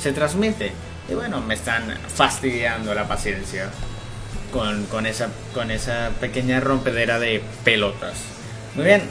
se 0.00 0.12
transmite. 0.12 0.72
Y 1.08 1.14
bueno, 1.14 1.40
me 1.40 1.54
están 1.54 1.84
fastidiando 2.14 2.94
la 2.94 3.06
paciencia 3.06 3.70
con, 4.52 4.86
con, 4.86 5.06
esa, 5.06 5.28
con 5.54 5.70
esa 5.70 6.10
pequeña 6.20 6.60
rompedera 6.60 7.18
de 7.18 7.42
pelotas. 7.64 8.14
Muy 8.74 8.84
bien, 8.84 9.02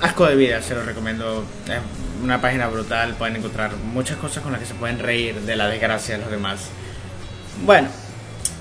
Asco 0.00 0.26
de 0.26 0.36
vida, 0.36 0.60
se 0.60 0.74
lo 0.74 0.82
recomiendo. 0.82 1.44
Es 1.66 1.78
una 2.22 2.40
página 2.40 2.68
brutal, 2.68 3.14
pueden 3.14 3.36
encontrar 3.36 3.74
muchas 3.76 4.18
cosas 4.18 4.42
con 4.42 4.52
las 4.52 4.60
que 4.60 4.66
se 4.66 4.74
pueden 4.74 4.98
reír 4.98 5.40
de 5.40 5.56
la 5.56 5.68
desgracia 5.68 6.16
de 6.16 6.22
los 6.22 6.30
demás. 6.30 6.68
Bueno, 7.64 7.88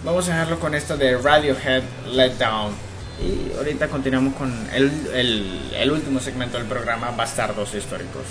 vamos 0.06 0.30
a 0.30 0.32
dejarlo 0.32 0.60
con 0.60 0.76
esto 0.76 0.96
de 0.96 1.18
Radiohead 1.18 1.84
Let 2.08 2.36
Down. 2.38 2.85
Y 3.21 3.58
ahorita 3.58 3.88
continuamos 3.88 4.36
con 4.36 4.51
el, 4.73 4.91
el, 5.13 5.71
el 5.73 5.91
último 5.91 6.19
segmento 6.19 6.58
del 6.58 6.67
programa, 6.67 7.12
Bastardos 7.12 7.73
Históricos. 7.73 8.23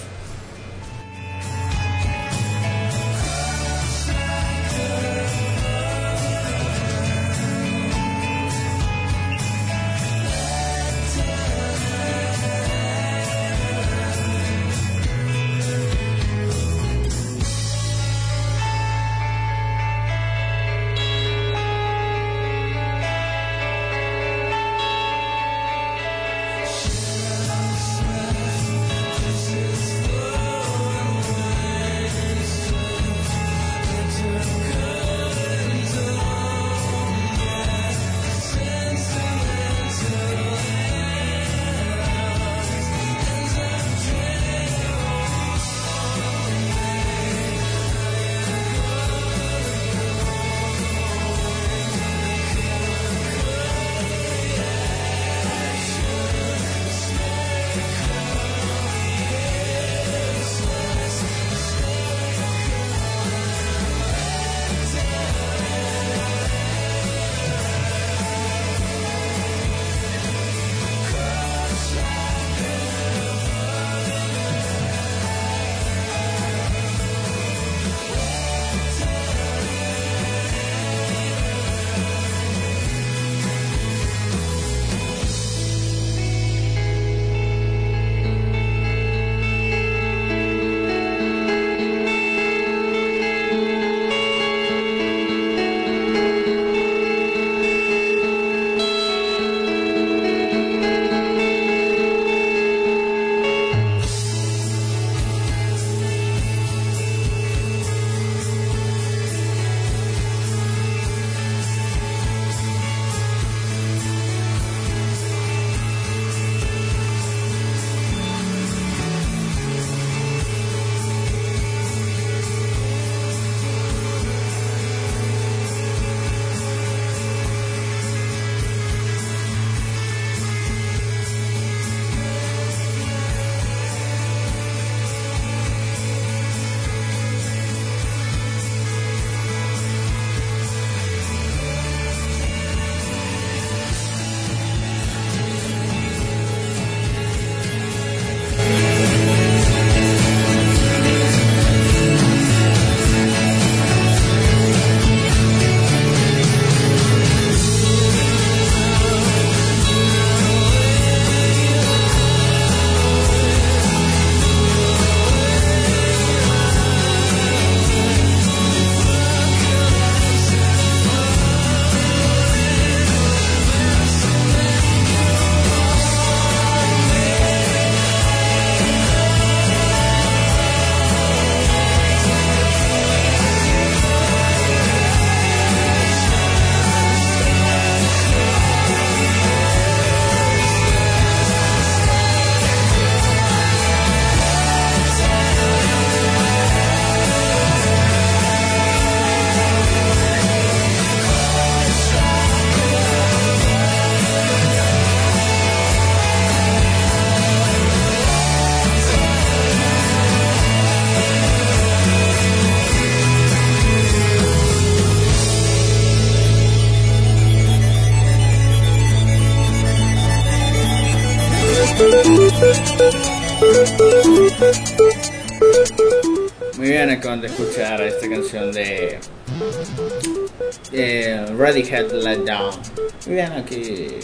Bien, 233.26 233.52
aquí 233.52 234.20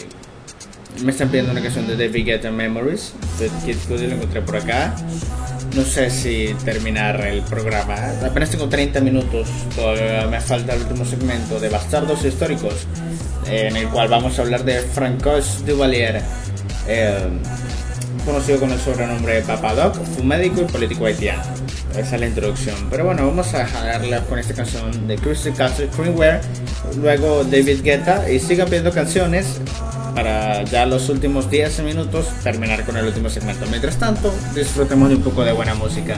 me 1.03 1.11
están 1.11 1.29
pidiendo 1.29 1.51
una 1.51 1.61
canción 1.61 1.87
de 1.87 1.97
David 1.97 2.25
Guetta 2.25 2.51
Memories 2.51 3.13
de 3.39 3.49
Kid 3.65 3.77
Cudi, 3.87 4.05
lo 4.05 4.15
encontré 4.15 4.41
por 4.41 4.57
acá. 4.57 4.95
No 5.75 5.83
sé 5.83 6.11
si 6.11 6.53
terminar 6.63 7.19
el 7.25 7.41
programa. 7.41 7.95
Apenas 8.23 8.51
tengo 8.51 8.69
30 8.69 8.99
minutos, 8.99 9.49
todavía 9.75 10.27
me 10.27 10.39
falta 10.39 10.75
el 10.75 10.81
último 10.81 11.03
segmento 11.05 11.59
de 11.59 11.69
Bastardos 11.69 12.23
Históricos, 12.23 12.85
en 13.47 13.75
el 13.75 13.87
cual 13.89 14.07
vamos 14.07 14.37
a 14.37 14.43
hablar 14.43 14.63
de 14.63 14.81
Francois 14.81 15.65
Duvalier. 15.65 16.21
Eh, 16.87 17.27
conocido 18.25 18.59
con 18.59 18.71
el 18.71 18.79
sobrenombre 18.79 19.35
de 19.35 19.41
Papadoc, 19.41 19.95
fue 19.95 20.21
un 20.21 20.27
médico 20.27 20.61
y 20.61 20.65
político 20.65 21.05
haitiano. 21.05 21.43
Esa 21.97 22.15
es 22.15 22.21
la 22.21 22.27
introducción. 22.27 22.75
Pero 22.89 23.05
bueno, 23.05 23.27
vamos 23.27 23.53
a 23.53 23.59
dejarla 23.59 24.21
con 24.21 24.39
esta 24.39 24.53
canción 24.53 25.07
de 25.07 25.15
Crystal 25.17 25.53
Castle 25.53 25.89
Screenware, 25.91 26.41
luego 26.97 27.43
David 27.43 27.81
Guetta 27.83 28.29
y 28.29 28.39
sigan 28.39 28.69
viendo 28.69 28.91
canciones 28.91 29.59
para 30.15 30.63
ya 30.63 30.85
los 30.85 31.09
últimos 31.09 31.49
10 31.49 31.79
minutos 31.83 32.27
terminar 32.43 32.85
con 32.85 32.97
el 32.97 33.05
último 33.05 33.29
segmento. 33.29 33.65
Mientras 33.67 33.97
tanto, 33.97 34.33
disfrutemos 34.55 35.09
de 35.09 35.15
un 35.15 35.21
poco 35.21 35.43
de 35.43 35.51
buena 35.53 35.75
música. 35.75 36.17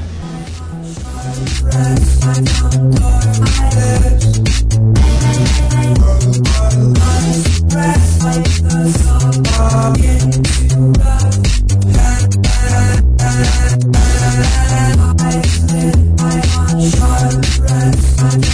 I'm 16.66 16.80
your 16.80 17.42
breath 17.58 18.53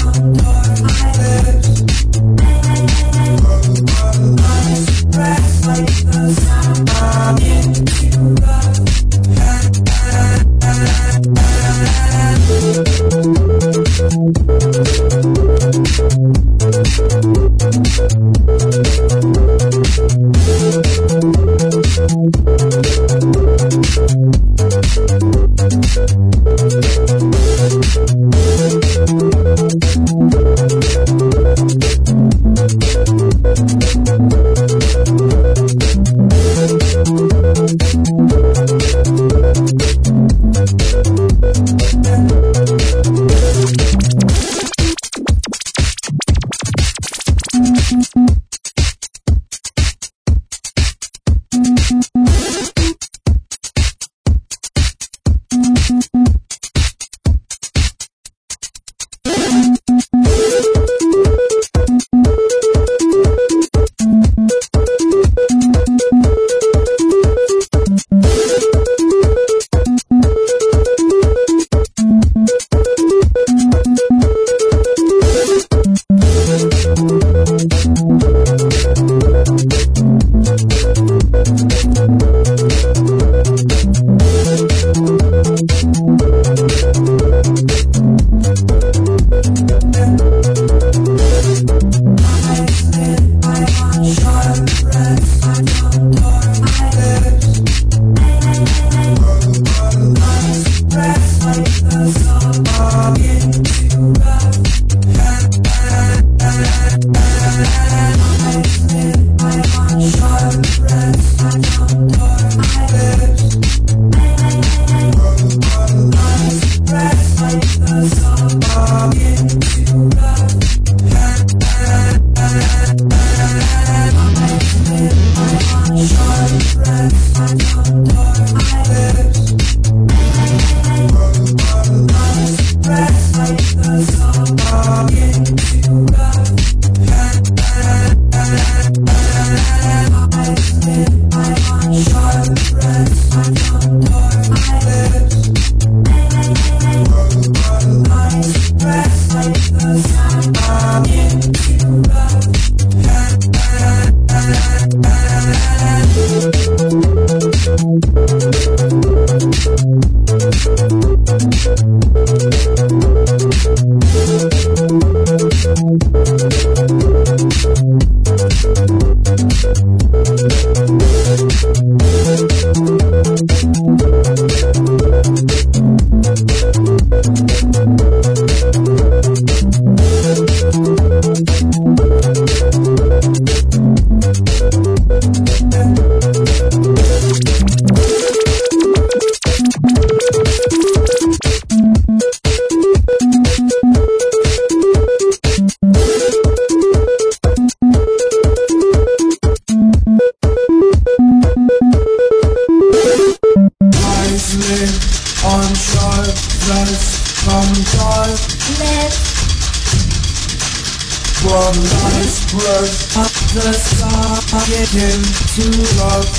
Looking 214.92 215.22
to 215.22 215.98
love. 216.00 216.39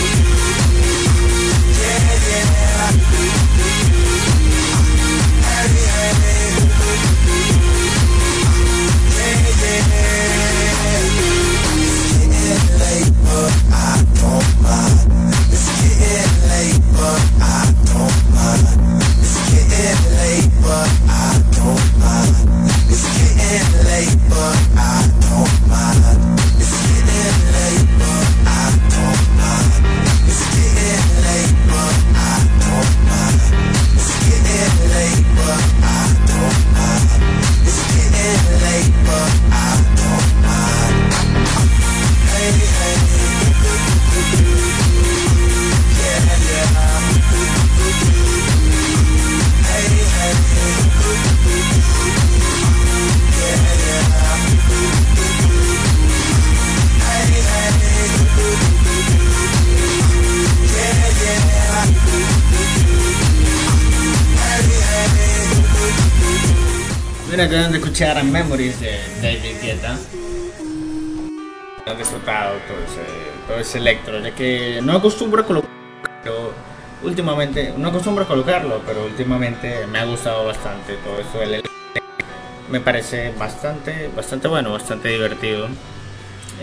acaban 67.43 67.71
de 67.71 67.79
escuchar 67.79 68.17
a 68.17 68.23
Memories 68.23 68.79
de 68.79 68.99
David 69.21 69.61
Guetta. 69.61 69.97
He 71.87 71.95
disfrutado 71.95 72.53
todo 72.67 72.77
ese, 72.85 73.01
todo 73.47 73.59
ese 73.59 73.77
electro, 73.79 74.19
ya 74.19 74.31
que 74.35 74.79
no 74.83 74.93
acostumbro 74.93 75.41
a 75.41 75.45
colocarlo 75.45 76.53
últimamente, 77.03 77.73
no 77.75 77.89
acostumbro 77.89 78.25
a 78.25 78.27
colocarlo, 78.27 78.81
pero 78.85 79.05
últimamente 79.05 79.87
me 79.87 79.99
ha 79.99 80.05
gustado 80.05 80.45
bastante 80.45 80.97
todo 80.97 81.19
eso 81.19 81.39
del 81.39 81.49
electro. 81.49 81.71
Me 82.69 82.79
parece 82.79 83.33
bastante, 83.37 84.09
bastante 84.15 84.47
bueno, 84.47 84.71
bastante 84.71 85.09
divertido. 85.09 85.67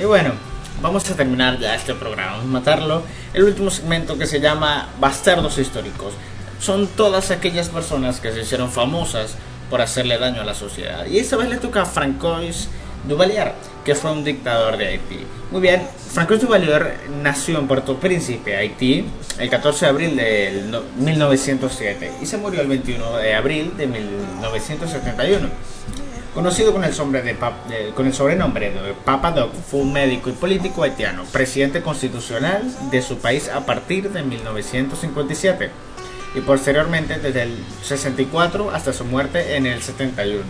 Y 0.01 0.05
bueno, 0.05 0.33
vamos 0.81 1.11
a 1.11 1.17
terminar 1.17 1.59
ya 1.59 1.75
este 1.75 1.95
programa, 1.95 2.33
vamos 2.33 2.45
a 2.45 2.49
matarlo. 2.49 3.03
El 3.35 3.43
último 3.43 3.71
segmento 3.71 4.17
que 4.17 4.27
se 4.27 4.41
llama 4.41 4.91
Bastardos 5.01 5.59
Históricos. 5.59 6.15
Son 6.61 6.87
todas 6.87 7.33
aquellas 7.33 7.69
personas 7.69 8.21
que 8.21 8.33
se 8.33 8.43
hicieron 8.43 8.71
famosas 8.71 9.37
por 9.71 9.81
hacerle 9.81 10.19
daño 10.19 10.43
a 10.43 10.45
la 10.45 10.55
sociedad. 10.55 11.07
Y 11.07 11.19
esta 11.19 11.37
vez 11.37 11.49
le 11.49 11.57
toca 11.57 11.83
a 11.83 11.87
Francois 11.87 12.69
Duvalier, 13.07 13.53
que 13.85 13.95
fue 13.95 14.11
un 14.13 14.25
dictador 14.25 14.77
de 14.77 14.89
Haití. 14.89 15.21
Muy 15.51 15.61
bien, 15.61 15.83
Francois 16.13 16.41
Duvalier 16.41 16.99
nació 17.23 17.59
en 17.59 17.67
Puerto 17.69 17.97
Príncipe, 17.99 18.57
Haití, 18.57 19.07
el 19.39 19.49
14 19.49 19.85
de 19.87 19.91
abril 19.91 20.17
de 20.17 20.81
1907 20.99 22.13
y 22.21 22.27
se 22.27 22.37
murió 22.37 22.61
el 22.61 22.67
21 22.67 23.17
de 23.19 23.35
abril 23.35 23.73
de 23.77 23.87
1971. 23.87 25.49
Conocido 26.35 26.73
con 26.73 26.85
el, 26.85 26.93
de 26.95 27.23
de- 27.23 27.91
con 27.95 28.07
el 28.07 28.13
sobrenombre 28.15 28.71
de 28.71 28.93
Papa 29.05 29.33
Doc, 29.33 29.53
fue 29.55 29.81
un 29.81 29.93
médico 29.93 30.29
y 30.31 30.35
político 30.35 30.83
haitiano, 30.83 31.25
presidente 31.33 31.83
constitucional 31.83 32.63
de 32.91 33.03
su 33.03 33.19
país 33.19 33.49
a 33.49 33.65
partir 33.67 34.11
de 34.11 34.23
1957 34.23 35.71
y 36.35 36.41
posteriormente 36.41 37.19
desde 37.19 37.43
el 37.43 37.57
64 37.83 38.71
hasta 38.71 38.93
su 38.93 39.05
muerte 39.05 39.57
en 39.57 39.67
el 39.67 39.83
71. 39.83 40.43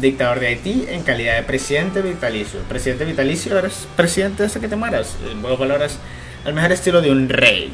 Dictador 0.00 0.40
de 0.40 0.48
Haití 0.48 0.86
en 0.88 1.02
calidad 1.02 1.36
de 1.36 1.42
presidente 1.42 2.02
vitalicio. 2.02 2.60
Presidente 2.68 3.04
vitalicio 3.04 3.58
eres 3.58 3.86
presidente 3.96 4.44
hasta 4.44 4.60
que 4.60 4.68
te 4.68 4.76
mueras. 4.76 5.16
En 5.30 5.40
buenas 5.40 5.58
palabras, 5.58 5.98
al 6.44 6.52
mejor 6.54 6.72
estilo 6.72 7.00
de 7.00 7.10
un 7.10 7.28
rey. 7.28 7.72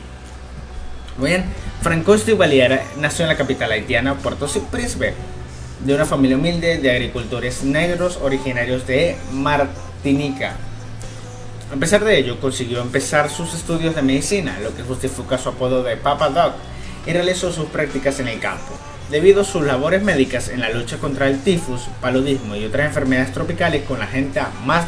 Muy 1.19 1.31
bien, 1.31 1.45
Francois 1.83 2.25
Duvalier 2.25 2.81
nació 2.99 3.25
en 3.25 3.29
la 3.29 3.37
capital 3.37 3.73
haitiana, 3.73 4.15
Puerto 4.15 4.47
Príncipe, 4.71 5.15
de 5.85 5.95
una 5.95 6.07
familia 6.07 6.37
humilde 6.37 6.79
de 6.79 6.91
agricultores 6.91 7.65
negros 7.65 8.19
originarios 8.23 8.87
de 8.87 9.17
Martinica. 9.33 10.55
A 11.75 11.77
pesar 11.77 12.05
de 12.05 12.19
ello, 12.19 12.39
consiguió 12.41 12.81
empezar 12.83 13.31
sus 13.31 13.53
estudios 13.55 13.95
de 13.95 14.03
medicina, 14.03 14.59
lo 14.63 14.75
que 14.77 14.83
justifica 14.83 15.39
su 15.39 15.49
apodo 15.49 15.83
de 15.83 15.97
Papa 15.97 16.29
Doc, 16.29 16.55
y 17.07 17.13
realizó 17.13 17.53
sus 17.53 17.67
prácticas 17.67 18.21
en 18.21 18.29
el 18.29 18.41
campo. 18.41 18.73
Debido 19.11 19.43
a 19.43 19.45
sus 19.45 19.63
labores 19.63 20.03
médicas 20.03 20.49
en 20.49 20.61
la 20.61 20.71
lucha 20.71 20.99
contra 20.99 21.27
el 21.29 21.41
tifus, 21.43 21.83
paludismo 22.01 22.57
y 22.57 22.65
otras 22.65 22.87
enfermedades 22.87 23.33
tropicales 23.33 23.85
con 23.85 23.99
la 23.99 24.07
gente 24.07 24.41
más, 24.65 24.87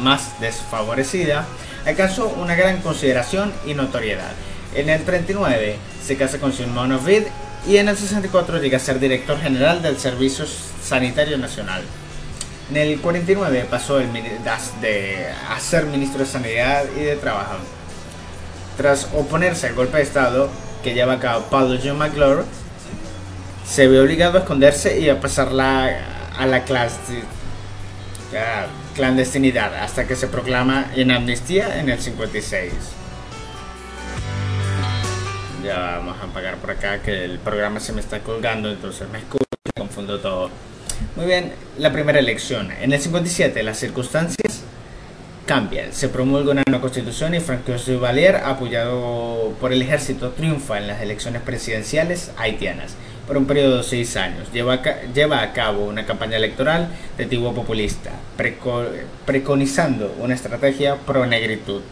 más 0.00 0.40
desfavorecida, 0.40 1.46
alcanzó 1.86 2.28
una 2.28 2.54
gran 2.54 2.82
consideración 2.82 3.52
y 3.66 3.74
notoriedad. 3.74 4.32
En 4.74 4.88
el 4.90 5.02
39 5.04 5.76
se 6.04 6.16
casa 6.16 6.38
con 6.38 6.52
Simone 6.52 6.96
Ovid 6.96 7.22
y 7.66 7.76
en 7.76 7.88
el 7.88 7.96
64 7.96 8.58
llega 8.58 8.76
a 8.76 8.80
ser 8.80 9.00
director 9.00 9.38
general 9.40 9.82
del 9.82 9.98
Servicio 9.98 10.44
Sanitario 10.82 11.38
Nacional. 11.38 11.82
En 12.70 12.76
el 12.76 13.00
49 13.00 13.66
pasó 13.68 13.98
el 13.98 14.12
de, 14.12 15.26
a 15.48 15.58
ser 15.58 15.86
ministro 15.86 16.20
de 16.20 16.26
Sanidad 16.26 16.84
y 16.96 17.00
de 17.00 17.16
Trabajo. 17.16 17.56
Tras 18.76 19.08
oponerse 19.14 19.66
al 19.66 19.74
golpe 19.74 19.96
de 19.96 20.04
Estado 20.04 20.50
que 20.82 20.94
lleva 20.94 21.14
a 21.14 21.18
cabo 21.20 21.44
Paul 21.50 21.78
John 21.82 21.98
McClure, 21.98 22.44
se 23.66 23.86
ve 23.86 24.00
obligado 24.00 24.38
a 24.38 24.40
esconderse 24.40 25.00
y 25.00 25.08
a 25.08 25.20
pasarla 25.20 25.96
a 26.36 26.46
la 26.46 26.64
clandestinidad 28.94 29.74
hasta 29.76 30.06
que 30.06 30.16
se 30.16 30.26
proclama 30.26 30.90
en 30.96 31.10
amnistía 31.10 31.78
en 31.80 31.88
el 31.88 32.00
56. 32.00 32.72
Ya 35.62 35.98
vamos 35.98 36.16
a 36.20 36.24
apagar 36.24 36.56
por 36.56 36.70
acá 36.70 37.02
que 37.02 37.24
el 37.24 37.38
programa 37.38 37.80
se 37.80 37.92
me 37.92 38.00
está 38.00 38.20
colgando, 38.20 38.70
entonces 38.70 39.08
me 39.10 39.18
escucho, 39.18 39.44
confundo 39.76 40.18
todo. 40.18 40.50
Muy 41.16 41.26
bien, 41.26 41.52
la 41.78 41.92
primera 41.92 42.18
elección. 42.18 42.72
En 42.72 42.92
el 42.92 43.00
57 43.00 43.62
las 43.62 43.78
circunstancias 43.78 44.59
cambian. 45.50 45.92
Se 45.92 46.08
promulga 46.08 46.52
una 46.52 46.62
nueva 46.64 46.80
constitución 46.80 47.34
y 47.34 47.40
Francois 47.40 47.84
Duvalier, 47.84 48.36
apoyado 48.36 49.52
por 49.60 49.72
el 49.72 49.82
ejército, 49.82 50.30
triunfa 50.30 50.78
en 50.78 50.86
las 50.86 51.02
elecciones 51.02 51.42
presidenciales 51.42 52.30
haitianas 52.36 52.94
por 53.26 53.36
un 53.36 53.46
periodo 53.46 53.78
de 53.78 53.82
seis 53.82 54.16
años. 54.16 54.46
Lleva 54.52 54.74
a, 55.42 55.52
cabo 55.52 55.86
una 55.86 56.06
campaña 56.06 56.36
electoral 56.36 56.86
de 57.18 57.26
tipo 57.26 57.52
populista, 57.52 58.12
preco- 58.38 58.86
preconizando 59.26 60.14
una 60.20 60.34
estrategia 60.34 60.94
pro-negritud 60.94 61.82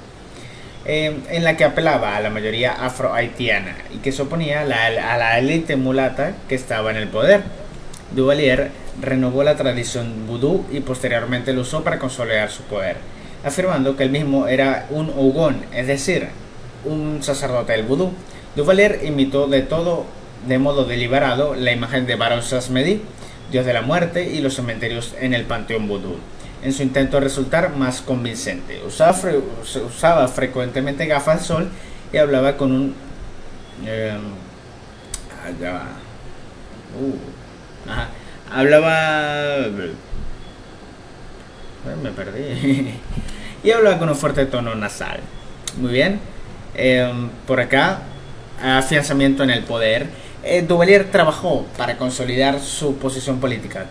eh, 0.84 1.18
en 1.28 1.42
la 1.42 1.56
que 1.56 1.64
apelaba 1.64 2.14
a 2.16 2.20
la 2.20 2.30
mayoría 2.30 2.70
afro-haitiana 2.74 3.74
y 3.92 3.96
que 3.98 4.12
se 4.12 4.22
oponía 4.22 4.60
a 4.60 5.18
la 5.18 5.36
élite 5.40 5.74
mulata 5.74 6.34
que 6.48 6.54
estaba 6.54 6.92
en 6.92 6.96
el 6.96 7.08
poder. 7.08 7.42
Duvalier 8.14 8.70
renovó 9.02 9.42
la 9.42 9.56
tradición 9.56 10.28
vudú 10.28 10.64
y 10.70 10.78
posteriormente 10.78 11.52
lo 11.52 11.62
usó 11.62 11.82
para 11.82 11.98
consolidar 11.98 12.50
su 12.50 12.62
poder, 12.62 12.96
afirmando 13.44 13.96
que 13.96 14.04
él 14.04 14.10
mismo 14.10 14.46
era 14.48 14.86
un 14.90 15.10
Ogón, 15.10 15.64
es 15.72 15.86
decir, 15.86 16.28
un 16.84 17.22
sacerdote 17.22 17.72
del 17.72 17.84
vudú. 17.84 18.12
Duvalier 18.56 19.00
imitó 19.04 19.46
de 19.46 19.62
todo, 19.62 20.06
de 20.46 20.58
modo 20.58 20.84
deliberado, 20.84 21.54
la 21.54 21.72
imagen 21.72 22.06
de 22.06 22.16
Baron 22.16 22.42
Sasmedi, 22.42 23.02
dios 23.50 23.64
de 23.66 23.72
la 23.72 23.82
muerte, 23.82 24.30
y 24.30 24.40
los 24.40 24.54
cementerios 24.54 25.14
en 25.20 25.34
el 25.34 25.44
panteón 25.44 25.88
vudú 25.88 26.16
en 26.62 26.72
su 26.72 26.82
intento 26.82 27.18
de 27.18 27.24
resultar 27.24 27.76
más 27.76 28.00
convincente. 28.00 28.80
Usaba, 28.86 29.16
usaba 29.86 30.28
frecuentemente 30.28 31.06
gafas 31.06 31.40
de 31.40 31.46
sol 31.46 31.68
y 32.12 32.16
hablaba 32.16 32.56
con 32.56 32.72
un... 32.72 32.94
ah, 33.86 35.50
ya 35.60 35.72
va. 35.72 35.86
Uh. 37.00 37.16
Hablaba... 38.52 39.66
me 42.02 42.10
perdí. 42.10 42.94
y 43.64 43.70
hablaba 43.70 43.98
con 43.98 44.08
un 44.08 44.16
fuerte 44.16 44.46
tono 44.46 44.74
nasal. 44.74 45.20
Muy 45.76 45.92
bien. 45.92 46.20
Eh, 46.74 47.10
por 47.46 47.60
acá, 47.60 48.00
afianzamiento 48.62 49.42
en 49.42 49.50
el 49.50 49.64
poder. 49.64 50.06
Eh, 50.44 50.62
Duvalier 50.62 51.10
trabajó 51.10 51.66
para 51.76 51.96
consolidar 51.96 52.60
su 52.60 52.96
posición 52.96 53.40
política. 53.40 53.86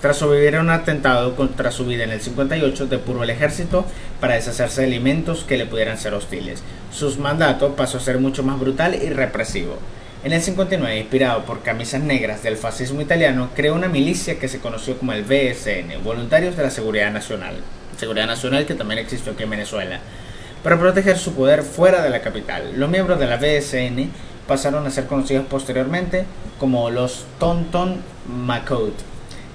Tras 0.00 0.18
sobrevivir 0.18 0.56
a 0.56 0.60
un 0.60 0.70
atentado 0.70 1.34
contra 1.34 1.72
su 1.72 1.86
vida 1.86 2.04
en 2.04 2.10
el 2.10 2.20
58, 2.20 2.86
depuró 2.86 3.22
el 3.22 3.30
ejército 3.30 3.86
para 4.20 4.34
deshacerse 4.34 4.82
de 4.82 4.88
elementos 4.88 5.44
que 5.44 5.56
le 5.56 5.66
pudieran 5.66 5.96
ser 5.96 6.12
hostiles. 6.12 6.62
Su 6.92 7.18
mandato 7.18 7.74
pasó 7.74 7.96
a 7.96 8.00
ser 8.00 8.18
mucho 8.18 8.42
más 8.42 8.60
brutal 8.60 8.94
y 8.94 9.08
represivo. 9.08 9.78
En 10.26 10.32
el 10.32 10.42
59, 10.42 10.98
inspirado 10.98 11.44
por 11.44 11.62
camisas 11.62 12.02
negras 12.02 12.42
del 12.42 12.56
fascismo 12.56 13.00
italiano, 13.00 13.50
creó 13.54 13.76
una 13.76 13.86
milicia 13.86 14.40
que 14.40 14.48
se 14.48 14.58
conoció 14.58 14.98
como 14.98 15.12
el 15.12 15.22
VSN, 15.22 16.02
Voluntarios 16.02 16.56
de 16.56 16.64
la 16.64 16.70
Seguridad 16.70 17.12
Nacional. 17.12 17.54
Seguridad 17.96 18.26
Nacional 18.26 18.66
que 18.66 18.74
también 18.74 18.98
existió 18.98 19.30
aquí 19.30 19.44
en 19.44 19.50
Venezuela. 19.50 20.00
Para 20.64 20.80
proteger 20.80 21.16
su 21.16 21.32
poder 21.34 21.62
fuera 21.62 22.02
de 22.02 22.10
la 22.10 22.22
capital, 22.22 22.72
los 22.74 22.90
miembros 22.90 23.20
de 23.20 23.26
la 23.28 23.36
VSN 23.36 24.10
pasaron 24.48 24.84
a 24.84 24.90
ser 24.90 25.06
conocidos 25.06 25.46
posteriormente 25.46 26.24
como 26.58 26.90
los 26.90 27.24
Tonton 27.38 28.02
Macoute 28.28 29.04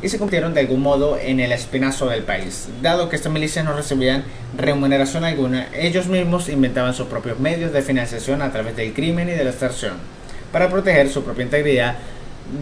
y 0.02 0.08
se 0.08 0.20
convirtieron 0.20 0.54
de 0.54 0.62
algún 0.62 0.80
modo 0.80 1.18
en 1.18 1.42
el 1.42 1.52
espinazo 1.52 2.08
del 2.08 2.24
país. 2.24 2.70
Dado 2.82 3.10
que 3.10 3.18
estas 3.18 3.34
milicias 3.34 3.66
no 3.66 3.76
recibían 3.76 4.24
remuneración 4.56 5.26
alguna, 5.26 5.68
ellos 5.74 6.08
mismos 6.08 6.48
inventaban 6.48 6.94
sus 6.94 7.08
propios 7.08 7.42
medios 7.42 7.74
de 7.74 7.82
financiación 7.82 8.42
a 8.42 8.54
través 8.54 8.78
del 8.78 8.94
crimen 8.94 9.28
y 9.28 9.34
de 9.34 9.44
la 9.44 9.50
extorsión. 9.50 10.21
Para 10.52 10.70
proteger 10.70 11.10
su 11.10 11.24
propia 11.24 11.44
integridad, 11.44 11.96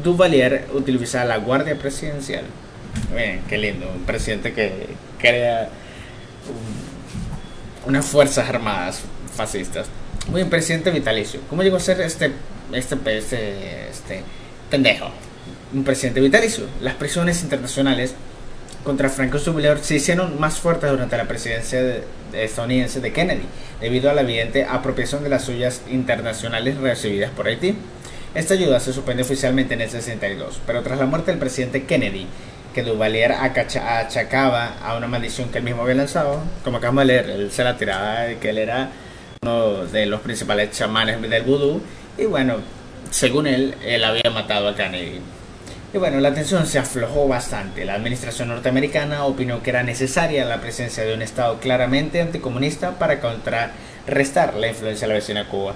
Duvalier 0.04 0.68
utilizaba 0.74 1.26
la 1.26 1.38
Guardia 1.38 1.78
Presidencial. 1.78 2.44
Bien, 3.16 3.42
qué 3.48 3.58
lindo, 3.58 3.90
un 3.96 4.04
presidente 4.04 4.54
que 4.54 4.88
crea 5.20 5.70
un- 7.86 7.90
unas 7.90 8.06
fuerzas 8.06 8.48
armadas 8.50 9.02
fascistas. 9.36 9.88
Muy 10.28 10.42
bien, 10.42 10.50
presidente 10.50 10.92
vitalicio. 10.92 11.40
¿Cómo 11.50 11.64
llegó 11.64 11.78
a 11.78 11.80
ser 11.80 12.02
este, 12.02 12.32
este, 12.74 13.18
este, 13.18 13.90
este 13.90 14.24
pendejo? 14.70 15.10
un 15.72 15.84
presidente 15.84 16.20
vitalicio. 16.20 16.66
Las 16.82 16.96
presiones 16.96 17.44
internacionales 17.44 18.16
contra 18.84 19.10
Franco 19.10 19.38
Duvalier 19.40 19.80
se 19.80 19.96
hicieron 19.96 20.40
más 20.40 20.60
fuertes 20.60 20.90
durante 20.90 21.18
la 21.18 21.26
presidencia 21.26 21.82
de- 21.84 22.04
de 22.32 22.44
estadounidense 22.44 23.02
de 23.02 23.12
Kennedy, 23.12 23.44
debido 23.82 24.10
a 24.10 24.14
la 24.14 24.22
evidente 24.22 24.64
apropiación 24.66 25.24
de 25.24 25.30
las 25.30 25.44
suyas 25.44 25.82
internacionales 25.90 26.78
recibidas 26.78 27.32
por 27.32 27.48
Haití. 27.48 27.76
Esta 28.36 28.54
ayuda 28.54 28.80
se 28.80 28.94
suspende 28.94 29.24
oficialmente 29.24 29.74
en 29.74 29.82
el 29.82 29.90
62, 29.90 30.62
pero 30.68 30.84
tras 30.84 31.00
la 31.00 31.06
muerte 31.08 31.32
del 31.32 31.40
presidente 31.40 31.84
Kennedy, 31.86 32.28
que 32.74 32.84
Duvalier 32.84 33.32
achacaba 33.32 34.76
a 34.84 34.96
una 34.96 35.08
maldición 35.08 35.50
que 35.50 35.58
él 35.58 35.64
mismo 35.64 35.82
había 35.82 35.96
lanzado, 35.96 36.40
como 36.64 36.78
acabamos 36.78 37.02
de 37.02 37.06
leer, 37.08 37.30
él 37.32 37.52
se 37.52 37.64
la 37.64 37.76
tiraba 37.78 38.22
de 38.22 38.38
que 38.38 38.52
él 38.52 38.60
era 38.60 38.90
uno 39.42 39.86
de 39.86 40.06
los 40.06 40.22
principales 40.22 40.72
chamanes 40.72 41.20
del 41.22 41.44
vudú, 41.44 41.82
y 42.18 42.26
bueno, 42.26 42.58
según 43.10 43.48
él, 43.48 43.74
él 43.84 44.04
había 44.04 44.30
matado 44.32 44.68
a 44.68 44.76
Kennedy. 44.76 45.20
Y 45.92 45.98
bueno, 45.98 46.20
la 46.20 46.36
tensión 46.36 46.68
se 46.68 46.78
aflojó 46.78 47.28
bastante. 47.28 47.84
La 47.84 47.96
administración 47.96 48.50
norteamericana 48.50 49.26
opinó 49.26 49.64
que 49.64 49.72
era 49.72 49.82
necesaria 49.82 50.46
la 50.46 50.62
presencia 50.62 51.04
de 51.04 51.16
un 51.16 51.24
Estado 51.24 51.60
claramente 51.60 52.22
anticomunista 52.22 53.00
para 53.00 53.20
contrarrestar 53.20 54.54
la 54.54 54.68
influencia 54.68 55.08
de 55.08 55.14
la 55.14 55.20
vecina 55.20 55.48
Cuba. 55.48 55.74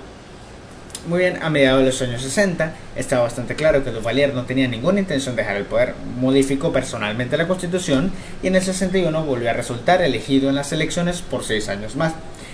Muy 1.08 1.20
bien, 1.20 1.40
a 1.42 1.50
mediados 1.50 1.80
de 1.80 1.88
los 1.88 2.02
años 2.04 2.22
60 2.22 2.74
estaba 2.96 3.24
bastante 3.24 3.56
claro 3.56 3.84
que 3.84 3.90
Duvalier 3.90 4.36
no 4.36 4.46
tenía 4.46 4.68
ninguna 4.68 5.00
intención 5.00 5.36
de 5.36 5.42
dejar 5.42 5.58
el 5.58 5.66
poder. 5.66 5.96
Modificó 6.20 6.72
personalmente 6.72 7.36
la 7.36 7.48
constitución 7.48 8.12
y 8.44 8.48
en 8.48 8.56
el 8.56 8.62
61 8.62 9.26
volvió 9.26 9.50
a 9.50 9.54
resultar 9.54 10.04
elegido 10.04 10.48
en 10.48 10.56
las 10.56 10.72
elecciones 10.72 11.24
por 11.24 11.44
seis 11.44 11.70
años 11.70 11.96
más. 11.96 12.14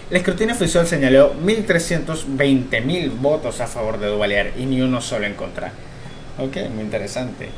El 0.09 0.15
escrutinio 0.15 0.55
oficial 0.55 0.87
señaló 0.87 1.35
1.320.000 1.35 3.11
votos 3.19 3.59
a 3.59 3.67
favor 3.67 3.99
de 3.99 4.07
Duvalier 4.07 4.53
y 4.57 4.65
ni 4.65 4.81
uno 4.81 5.01
solo 5.01 5.25
en 5.25 5.33
contra. 5.33 5.73
Ok, 6.39 6.57
muy 6.73 6.83
interesante. 6.83 7.49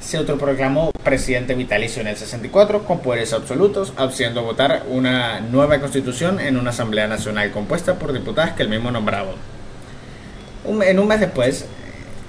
Se 0.00 0.16
autoproclamó 0.16 0.90
presidente 1.04 1.54
vitalicio 1.54 2.00
en 2.00 2.08
el 2.08 2.16
64 2.16 2.84
con 2.84 3.00
poderes 3.00 3.32
absolutos, 3.34 3.92
haciendo 3.96 4.42
votar 4.42 4.84
una 4.88 5.40
nueva 5.40 5.78
constitución 5.78 6.40
en 6.40 6.56
una 6.56 6.70
asamblea 6.70 7.06
nacional 7.06 7.50
compuesta 7.50 7.98
por 7.98 8.12
diputadas 8.14 8.52
que 8.54 8.62
él 8.62 8.70
mismo 8.70 8.90
nombraba. 8.90 9.32
Un- 10.64 10.82
en 10.82 10.98
un 10.98 11.06
mes 11.08 11.20
después, 11.20 11.66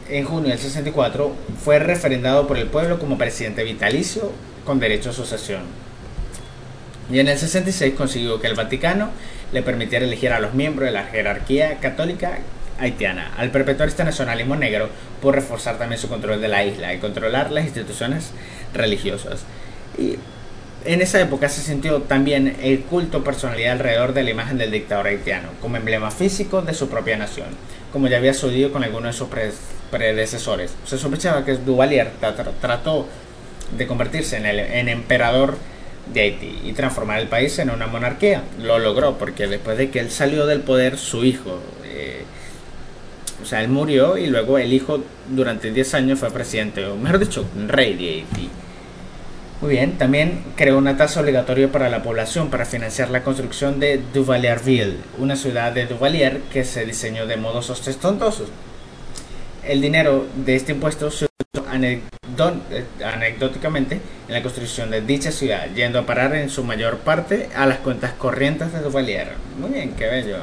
en 0.09 0.25
junio 0.25 0.49
del 0.49 0.59
64, 0.59 1.33
fue 1.63 1.79
referendado 1.79 2.45
por 2.45 2.57
el 2.57 2.67
pueblo 2.67 2.99
como 2.99 3.17
presidente 3.17 3.63
vitalicio 3.63 4.31
con 4.65 4.79
derecho 4.79 5.11
a 5.11 5.13
sucesión. 5.13 5.61
Y 7.09 7.19
en 7.19 7.29
el 7.29 7.37
66 7.37 7.93
consiguió 7.95 8.39
que 8.41 8.47
el 8.47 8.55
Vaticano 8.55 9.09
le 9.53 9.63
permitiera 9.63 10.05
elegir 10.05 10.31
a 10.33 10.39
los 10.39 10.53
miembros 10.53 10.87
de 10.87 10.93
la 10.93 11.03
jerarquía 11.05 11.77
católica 11.79 12.39
haitiana. 12.81 13.33
Al 13.37 13.51
perpetuar 13.51 13.87
este 13.89 14.03
nacionalismo 14.03 14.55
negro, 14.55 14.89
por 15.21 15.35
reforzar 15.35 15.77
también 15.77 16.01
su 16.01 16.09
control 16.09 16.41
de 16.41 16.47
la 16.47 16.65
isla 16.65 16.93
y 16.93 16.97
controlar 16.99 17.51
las 17.51 17.65
instituciones 17.65 18.31
religiosas. 18.73 19.41
Y 19.97 20.17
en 20.83 21.01
esa 21.01 21.21
época 21.21 21.47
se 21.47 21.61
sintió 21.61 22.01
también 22.01 22.57
el 22.61 22.81
culto 22.81 23.23
personalidad 23.23 23.73
alrededor 23.73 24.13
de 24.13 24.23
la 24.23 24.31
imagen 24.31 24.57
del 24.57 24.71
dictador 24.71 25.07
haitiano, 25.07 25.49
como 25.61 25.77
emblema 25.77 26.09
físico 26.11 26.61
de 26.61 26.73
su 26.73 26.89
propia 26.89 27.17
nación, 27.17 27.47
como 27.93 28.07
ya 28.07 28.17
había 28.17 28.33
sucedido 28.33 28.71
con 28.71 28.83
algunos 28.83 29.13
de 29.13 29.17
sus 29.17 29.27
pre- 29.29 29.51
predecesores. 29.91 30.73
Se 30.85 30.97
sospechaba 30.97 31.45
que 31.45 31.53
Duvalier 31.57 32.09
tra- 32.19 32.35
tra- 32.35 32.51
trató 32.59 33.07
de 33.77 33.87
convertirse 33.87 34.37
en 34.37 34.45
el 34.45 34.59
en 34.59 34.89
emperador 34.89 35.55
de 36.13 36.21
Haití 36.21 36.59
y 36.65 36.73
transformar 36.73 37.19
el 37.19 37.27
país 37.27 37.59
en 37.59 37.69
una 37.69 37.85
monarquía. 37.87 38.41
Lo 38.59 38.79
logró 38.79 39.17
porque 39.17 39.47
después 39.47 39.77
de 39.77 39.91
que 39.91 39.99
él 39.99 40.09
salió 40.09 40.45
del 40.47 40.61
poder, 40.61 40.97
su 40.97 41.23
hijo, 41.23 41.59
eh, 41.85 42.23
o 43.41 43.45
sea, 43.45 43.61
él 43.61 43.69
murió 43.69 44.17
y 44.17 44.27
luego 44.27 44.57
el 44.57 44.73
hijo 44.73 45.03
durante 45.29 45.71
10 45.71 45.93
años 45.95 46.19
fue 46.19 46.31
presidente, 46.31 46.85
o 46.85 46.95
mejor 46.95 47.19
dicho, 47.19 47.45
rey 47.67 47.93
de. 47.95 48.25
Muy 49.61 49.71
bien, 49.71 49.99
también 49.99 50.43
creó 50.55 50.79
una 50.79 50.97
tasa 50.97 51.21
obligatoria 51.21 51.71
para 51.71 51.87
la 51.89 52.01
población 52.01 52.49
para 52.49 52.65
financiar 52.65 53.11
la 53.11 53.23
construcción 53.23 53.79
de 53.79 54.01
Duvalierville, 54.11 54.97
una 55.19 55.35
ciudad 55.35 55.71
de 55.71 55.85
Duvalier 55.85 56.41
que 56.51 56.63
se 56.63 56.83
diseñó 56.83 57.27
de 57.27 57.37
modos 57.37 57.69
ostentosos. 57.69 58.49
El 59.63 59.79
dinero 59.79 60.25
de 60.35 60.55
este 60.55 60.71
impuesto 60.71 61.11
se 61.11 61.25
usó 61.25 61.31
eh, 61.83 62.01
anecdóticamente 63.05 64.01
en 64.27 64.33
la 64.33 64.41
construcción 64.41 64.89
de 64.89 65.01
dicha 65.01 65.31
ciudad, 65.31 65.67
yendo 65.75 65.99
a 65.99 66.07
parar 66.07 66.33
en 66.33 66.49
su 66.49 66.63
mayor 66.63 66.97
parte 66.97 67.49
a 67.55 67.67
las 67.67 67.77
cuentas 67.79 68.13
corrientes 68.13 68.73
de 68.73 68.79
Duvalier. 68.79 69.33
Muy 69.59 69.69
bien, 69.69 69.93
qué 69.93 70.07
bello. 70.07 70.37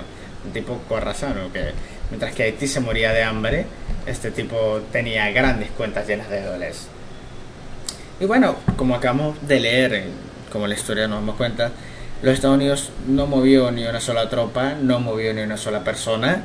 Un 0.44 0.52
tipo 0.52 0.80
corrazano 0.88 1.52
que 1.52 1.72
mientras 2.10 2.34
que 2.34 2.44
Haití 2.44 2.66
se 2.66 2.80
moría 2.80 3.12
de 3.12 3.22
hambre, 3.22 3.66
este 4.06 4.30
tipo 4.30 4.80
tenía 4.92 5.30
grandes 5.30 5.70
cuentas 5.70 6.06
llenas 6.06 6.28
de 6.30 6.42
dólares. 6.42 6.88
Y 8.20 8.24
bueno, 8.24 8.56
como 8.76 8.94
acabamos 8.94 9.36
de 9.46 9.60
leer, 9.60 10.04
como 10.50 10.66
la 10.66 10.74
historia 10.74 11.06
nos 11.06 11.20
damos 11.20 11.36
cuenta, 11.36 11.70
los 12.22 12.34
Estados 12.34 12.56
Unidos 12.56 12.90
no 13.06 13.26
movió 13.26 13.70
ni 13.70 13.86
una 13.86 14.00
sola 14.00 14.28
tropa, 14.28 14.74
no 14.80 14.98
movió 14.98 15.32
ni 15.32 15.42
una 15.42 15.56
sola 15.56 15.84
persona 15.84 16.42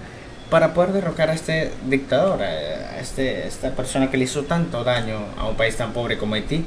para 0.52 0.74
poder 0.74 0.92
derrocar 0.92 1.32
a 1.32 1.34
este 1.34 1.72
dictador, 1.88 2.44
a 2.44 3.00
este, 3.00 3.48
esta 3.48 3.72
persona 3.72 4.12
que 4.12 4.18
le 4.18 4.26
hizo 4.26 4.44
tanto 4.44 4.84
daño 4.84 5.20
a 5.36 5.48
un 5.48 5.56
país 5.56 5.76
tan 5.76 5.94
pobre 5.94 6.18
como 6.18 6.36
Haití. 6.36 6.64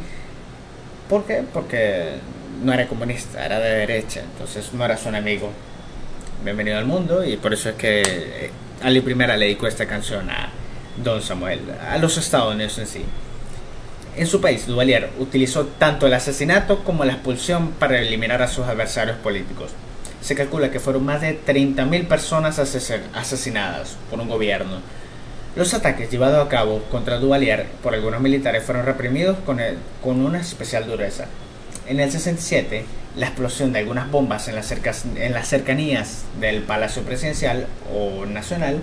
¿Por 1.09 1.25
qué? 1.25 1.45
Porque 1.53 2.15
no 2.65 2.73
era 2.73 2.89
comunista, 2.89 3.47
era 3.47 3.61
de 3.61 3.71
derecha, 3.71 4.23
entonces 4.23 4.73
no 4.73 4.85
era 4.85 4.97
su 4.97 5.09
enemigo. 5.09 5.51
Bienvenido 6.43 6.79
al 6.79 6.85
mundo 6.85 7.25
y 7.25 7.37
por 7.37 7.55
eso 7.55 7.69
es 7.69 7.77
que 7.77 8.51
Ali 8.83 9.01
Primera 9.01 9.37
le 9.37 9.47
dedicó 9.47 9.67
esta 9.67 9.87
canción 9.87 10.29
a 10.31 10.51
Don 11.03 11.23
Samuel, 11.23 11.61
a 11.91 11.99
los 11.99 12.17
Estados 12.19 12.55
Unidos 12.55 12.79
en 12.79 12.87
sí. 12.87 13.05
En 14.17 14.27
su 14.27 14.41
país, 14.41 14.67
Duvalier 14.67 15.11
utilizó 15.19 15.67
tanto 15.67 16.07
el 16.07 16.15
asesinato 16.15 16.85
como 16.85 17.05
la 17.05 17.15
expulsión 17.15 17.73
para 17.73 17.99
eliminar 17.99 18.41
a 18.41 18.49
sus 18.49 18.67
adversarios 18.67 19.19
políticos. 19.19 19.73
Se 20.23 20.35
calcula 20.35 20.71
que 20.71 20.81
fueron 20.81 21.05
más 21.05 21.21
de 21.21 21.39
30.000 21.39 22.07
personas 22.07 22.59
asesinadas 22.59 23.97
por 24.11 24.21
un 24.21 24.29
gobierno. 24.29 24.81
Los 25.55 25.75
ataques 25.75 26.11
llevados 26.11 26.47
a 26.47 26.49
cabo 26.49 26.83
contra 26.91 27.19
Duvalier 27.19 27.67
por 27.83 27.95
algunos 27.95 28.21
militares 28.21 28.63
fueron 28.65 28.87
reprimidos 28.87 29.39
con, 29.45 29.59
con 30.03 30.25
una 30.25 30.41
especial 30.41 30.87
dureza. 30.87 31.27
En 31.87 32.01
el 32.01 32.11
67, 32.11 32.85
la 33.17 33.27
explosión 33.27 33.73
de 33.73 33.81
algunas 33.81 34.11
bombas 34.11 34.49
en 34.49 34.55
las, 34.55 34.71
en 34.71 35.33
las 35.33 35.49
cercanías 35.49 36.25
del 36.41 36.63
Palacio 36.63 37.03
Presidencial 37.03 37.67
o 37.95 38.27
Nacional 38.27 38.83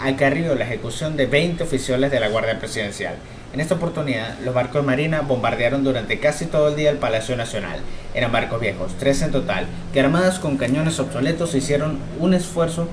acarrió 0.00 0.54
la 0.54 0.64
ejecución 0.64 1.16
de 1.16 1.26
20 1.26 1.62
oficiales 1.62 2.10
de 2.10 2.18
la 2.18 2.28
Guardia 2.28 2.58
Presidencial 2.58 3.16
en 3.52 3.60
esta 3.60 3.74
oportunidad, 3.74 4.38
los 4.42 4.54
barcos 4.54 4.80
de 4.80 4.86
marina 4.86 5.20
bombardearon 5.20 5.84
durante 5.84 6.18
casi 6.18 6.46
todo 6.46 6.68
el 6.68 6.76
día 6.76 6.88
el 6.88 6.96
Palacio 6.96 7.36
Nacional. 7.36 7.80
Eran 8.14 8.32
barcos 8.32 8.58
viejos, 8.58 8.92
tres 8.98 9.20
en 9.20 9.30
total, 9.30 9.66
que 9.92 10.00
armados 10.00 10.38
con 10.38 10.56
cañones 10.56 10.98
obsoletos 10.98 11.54
hicieron 11.54 11.98
un 12.18 12.32
esfuerzo 12.32 12.88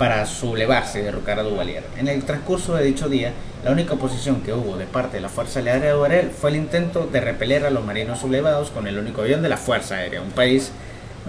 para 0.00 0.24
sublevarse 0.24 1.00
y 1.00 1.02
derrocar 1.02 1.38
a 1.38 1.42
Duvalier. 1.42 1.84
En 1.98 2.08
el 2.08 2.24
transcurso 2.24 2.74
de 2.74 2.84
dicho 2.84 3.10
día, 3.10 3.34
la 3.62 3.70
única 3.70 3.92
oposición 3.92 4.40
que 4.40 4.54
hubo 4.54 4.78
de 4.78 4.86
parte 4.86 5.18
de 5.18 5.20
la 5.20 5.28
Fuerza 5.28 5.58
Aérea 5.58 5.78
de 5.78 5.90
Duvalier 5.90 6.30
fue 6.30 6.48
el 6.48 6.56
intento 6.56 7.06
de 7.06 7.20
repeler 7.20 7.66
a 7.66 7.70
los 7.70 7.84
marinos 7.84 8.20
sublevados 8.20 8.70
con 8.70 8.86
el 8.86 8.98
único 8.98 9.20
avión 9.20 9.42
de 9.42 9.50
la 9.50 9.58
Fuerza 9.58 9.96
Aérea, 9.96 10.22
un 10.22 10.30
país 10.30 10.72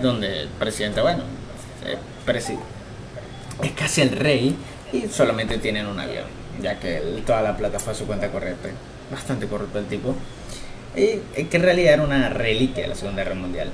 donde 0.02 0.44
el 0.44 0.48
presidente, 0.48 1.02
bueno, 1.02 1.24
eh, 1.86 1.98
es 3.62 3.72
casi 3.74 4.02
el 4.04 4.12
rey 4.12 4.56
y 4.94 5.02
solamente 5.10 5.58
tienen 5.58 5.88
un 5.88 6.00
avión 6.00 6.42
ya 6.62 6.80
que 6.80 7.02
toda 7.26 7.42
la 7.42 7.58
plata 7.58 7.78
fue 7.78 7.92
a 7.92 7.96
su 7.96 8.06
cuenta 8.06 8.30
corriente. 8.30 8.72
Bastante 9.12 9.48
corrupto 9.48 9.80
el 9.80 9.86
tipo. 9.86 10.16
Y 10.96 11.44
que 11.46 11.58
en 11.58 11.64
realidad 11.64 11.96
era 11.96 12.04
una 12.04 12.30
reliquia 12.30 12.84
de 12.84 12.90
la 12.90 12.96
Segunda 12.96 13.24
Guerra 13.24 13.36
Mundial. 13.36 13.70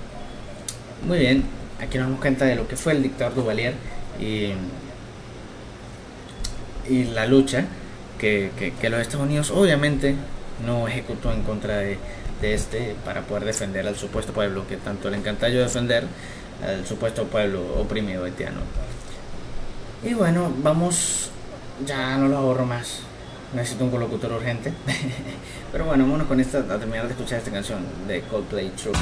Muy 1.06 1.20
bien, 1.20 1.43
aquí 1.80 1.98
nos 2.00 2.08
damos 2.08 2.22
cuenta 2.22 2.45
de 2.45 2.56
lo 2.56 2.68
que 2.68 2.76
fue 2.76 2.93
el 2.93 3.04
dictador 3.04 3.36
Duvalier 3.36 3.74
y, 4.20 4.54
y 6.90 7.06
la 7.06 7.26
lucha 7.26 7.66
que, 8.18 8.52
que, 8.80 8.90
los 8.90 9.00
Estados 9.00 9.26
Unidos 9.26 9.52
obviamente 9.52 10.16
no 10.66 10.88
ejecutó 10.88 11.32
en 11.32 11.44
contra 11.44 11.78
de, 11.78 11.98
de, 12.42 12.54
este 12.54 12.96
para 13.06 13.22
poder 13.22 13.46
defender 13.46 13.88
al 13.88 13.96
supuesto 13.96 14.34
pueblo 14.34 14.68
que 14.68 14.78
tanto 14.78 15.10
le 15.10 15.18
encanta 15.18 15.50
yo 15.50 15.62
defender, 15.62 16.06
al 16.66 16.86
supuesto 16.86 17.26
pueblo 17.26 17.62
oprimido 17.80 18.26
haitiano. 18.26 18.62
Y 20.04 20.14
bueno, 20.14 20.52
vamos 20.62 21.30
ya 21.86 22.18
no 22.18 22.28
lo 22.28 22.38
ahorro 22.38 22.66
más. 22.66 23.00
Necesito 23.54 23.86
un 23.86 23.92
colocutor 23.92 24.32
urgente. 24.34 24.74
Pero 25.72 25.86
bueno, 25.86 26.04
vámonos 26.06 26.28
con 26.28 26.40
esta 26.40 26.60
a 26.60 26.78
terminar 26.78 27.06
de 27.06 27.12
escuchar 27.12 27.40
esta 27.40 27.52
canción 27.52 27.80
de 28.08 28.22
Coldplay 28.22 28.70
True. 28.72 28.94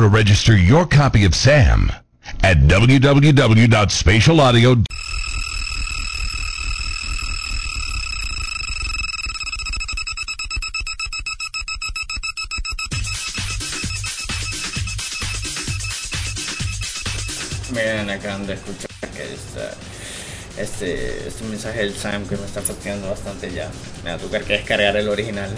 To 0.00 0.08
register 0.08 0.56
your 0.56 0.86
copy 0.86 1.24
of 1.24 1.34
SAM 1.34 1.90
at 2.42 2.58
www.spatialaudio. 2.58 4.84
Miren, 17.72 18.10
acaban 18.10 18.46
de 18.46 18.54
escuchar 18.54 18.90
que 19.14 19.34
está 19.34 19.74
este, 20.58 21.28
este 21.28 21.44
mensaje 21.44 21.78
del 21.80 21.94
Sam 21.94 22.26
que 22.26 22.36
me 22.36 22.44
está 22.44 22.62
fastidiando 22.62 23.10
bastante 23.10 23.52
ya. 23.52 23.70
Me 24.04 24.10
va 24.10 24.16
a 24.16 24.18
tocar 24.18 24.42
que 24.44 24.54
descargar 24.54 24.96
el 24.96 25.08
original. 25.08 25.54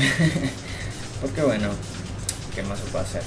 Porque 1.20 1.42
bueno, 1.42 1.70
que 2.54 2.62
no 2.62 2.76
se 2.76 2.82
puede 2.84 3.04
hacer, 3.04 3.22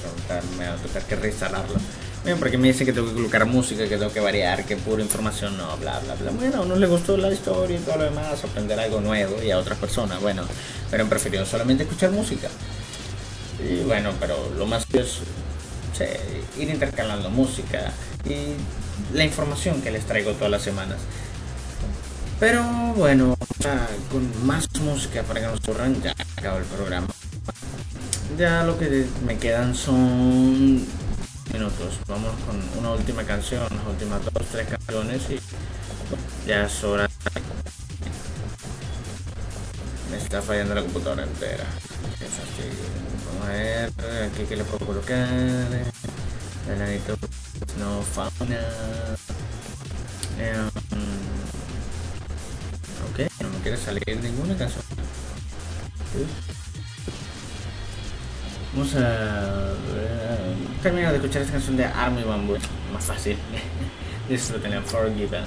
me 0.58 0.66
va 0.68 0.74
a 0.74 0.76
tocar 0.76 1.02
que 1.02 1.16
reinstalarlo. 1.16 1.76
Bueno, 2.22 2.38
porque 2.38 2.58
me 2.58 2.68
dicen 2.68 2.86
que 2.86 2.92
tengo 2.92 3.08
que 3.08 3.14
colocar 3.14 3.46
música, 3.46 3.84
que 3.84 3.96
tengo 3.96 4.12
que 4.12 4.20
variar, 4.20 4.64
que 4.64 4.76
pura 4.76 5.02
información, 5.02 5.56
no, 5.56 5.76
bla, 5.76 6.00
bla, 6.00 6.14
bla. 6.16 6.32
Bueno, 6.32 6.58
a 6.58 6.60
uno 6.62 6.74
le 6.74 6.86
gustó 6.86 7.16
la 7.16 7.30
historia 7.30 7.76
y 7.76 7.80
todo 7.80 7.98
lo 7.98 8.04
demás, 8.04 8.42
aprender 8.42 8.80
algo 8.80 9.00
nuevo 9.00 9.42
y 9.42 9.50
a 9.52 9.58
otras 9.58 9.78
personas, 9.78 10.20
bueno, 10.20 10.42
pero 10.90 11.04
han 11.04 11.08
preferido 11.08 11.46
solamente 11.46 11.84
escuchar 11.84 12.10
música. 12.10 12.48
Y 13.58 13.84
bueno, 13.84 14.10
pero 14.18 14.36
lo 14.58 14.66
más 14.66 14.86
es 14.92 15.20
ir 16.58 16.68
intercalando 16.68 17.30
música 17.30 17.92
y 18.24 18.54
la 19.16 19.24
información 19.24 19.80
que 19.80 19.90
les 19.90 20.04
traigo 20.04 20.32
todas 20.32 20.50
las 20.50 20.62
semanas. 20.62 20.98
Pero 22.38 22.62
bueno, 22.96 23.36
con 24.10 24.46
más 24.46 24.68
música 24.80 25.22
para 25.22 25.40
que 25.40 25.46
nos 25.46 25.60
corran, 25.60 26.02
ya 26.02 26.14
acabó 26.36 26.58
el 26.58 26.64
programa. 26.64 27.06
Ya 28.36 28.64
lo 28.64 28.78
que 28.78 29.06
me 29.24 29.38
quedan 29.38 29.74
son 29.74 30.86
minutos. 31.52 31.98
Vamos 32.06 32.32
con 32.44 32.62
una 32.78 32.92
última 32.92 33.24
canción, 33.24 33.62
las 33.62 33.86
últimas 33.86 34.22
dos, 34.24 34.46
tres 34.52 34.68
canciones 34.68 35.22
y 35.30 35.40
ya 36.46 36.66
es 36.66 36.84
hora. 36.84 37.08
Me 40.10 40.18
está 40.18 40.42
fallando 40.42 40.74
la 40.74 40.82
computadora 40.82 41.22
entera. 41.22 41.64
Vamos 43.26 43.48
a 43.48 43.52
ver 43.52 43.90
aquí 44.30 44.44
que 44.46 44.56
le 44.56 44.64
puedo 44.64 44.84
colocar. 44.84 45.28
Veladito, 46.68 47.16
no 47.78 48.02
fauna. 48.02 48.60
Em, 50.38 50.66
ok, 53.08 53.32
no 53.40 53.48
me 53.48 53.58
quiere 53.62 53.78
salir 53.78 54.18
ninguna 54.20 54.54
canción. 54.58 54.84
Vamos 58.76 58.94
a 58.94 58.98
ver, 58.98 59.72
terminar 60.82 61.10
de 61.12 61.16
escuchar 61.16 61.40
esta 61.40 61.54
canción 61.54 61.78
de 61.78 61.86
Army 61.86 62.22
Bamboo. 62.24 62.58
Más 62.92 63.04
fácil. 63.06 63.38
Disfruten 64.28 64.70
en 64.74 64.84
Forgiven. 64.84 65.44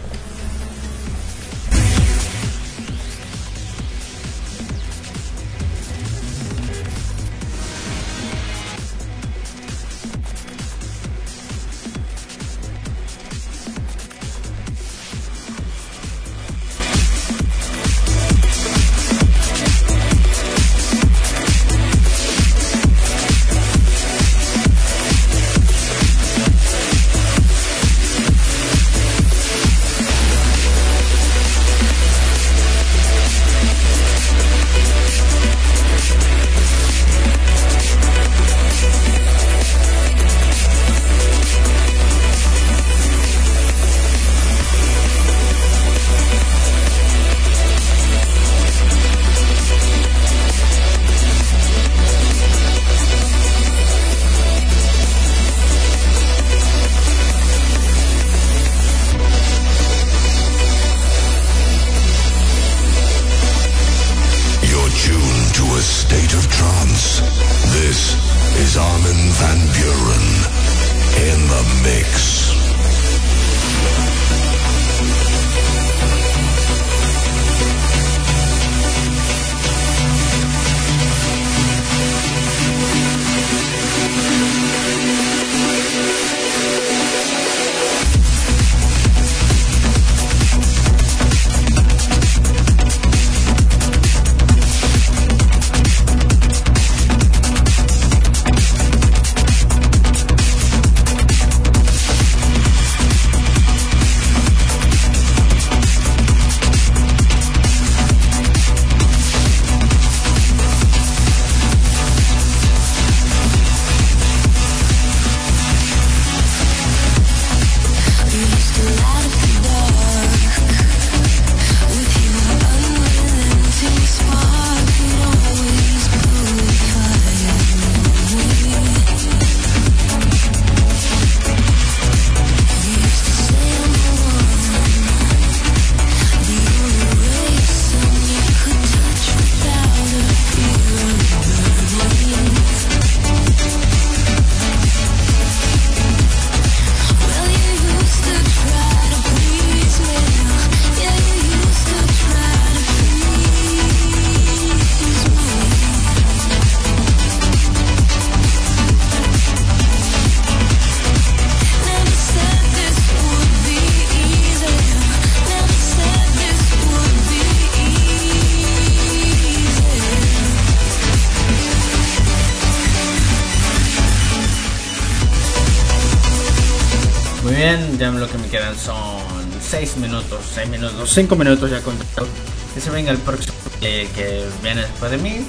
Minutos, 180.00 180.40
6 180.54 180.70
minutos, 180.70 181.10
5 181.10 181.36
minutos 181.36 181.70
ya 181.70 181.82
contado. 181.82 182.26
Que 182.74 182.80
se 182.82 182.90
venga 182.90 183.12
el 183.12 183.18
próximo 183.18 183.54
eh, 183.82 184.08
que 184.16 184.46
viene 184.64 184.82
después 184.82 185.12
de 185.12 185.18
mí, 185.18 185.46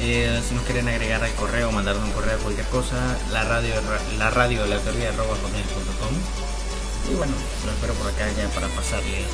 Eh, 0.00 0.42
si 0.46 0.56
nos 0.56 0.64
quieren 0.64 0.88
agregar 0.88 1.22
al 1.22 1.32
correo, 1.34 1.70
mandarnos 1.70 2.04
un 2.04 2.10
correo 2.10 2.36
cualquier 2.38 2.66
cosa, 2.66 2.96
la 3.30 3.44
radio, 3.44 3.72
la 4.18 4.28
radio 4.28 4.62
de 4.64 4.68
la 4.68 4.78
teoría 4.80 5.10
arroba 5.10 5.36
hotmail.com. 5.36 7.12
Y 7.12 7.14
bueno, 7.14 7.32
lo 7.64 7.70
espero 7.70 7.94
por 7.94 8.08
acá 8.08 8.26
ya 8.36 8.48
para 8.48 8.66
pasarle 8.74 9.24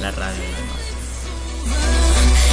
la 0.00 0.10
radio 0.10 0.42
y 0.42 1.70
demás. 1.70 1.97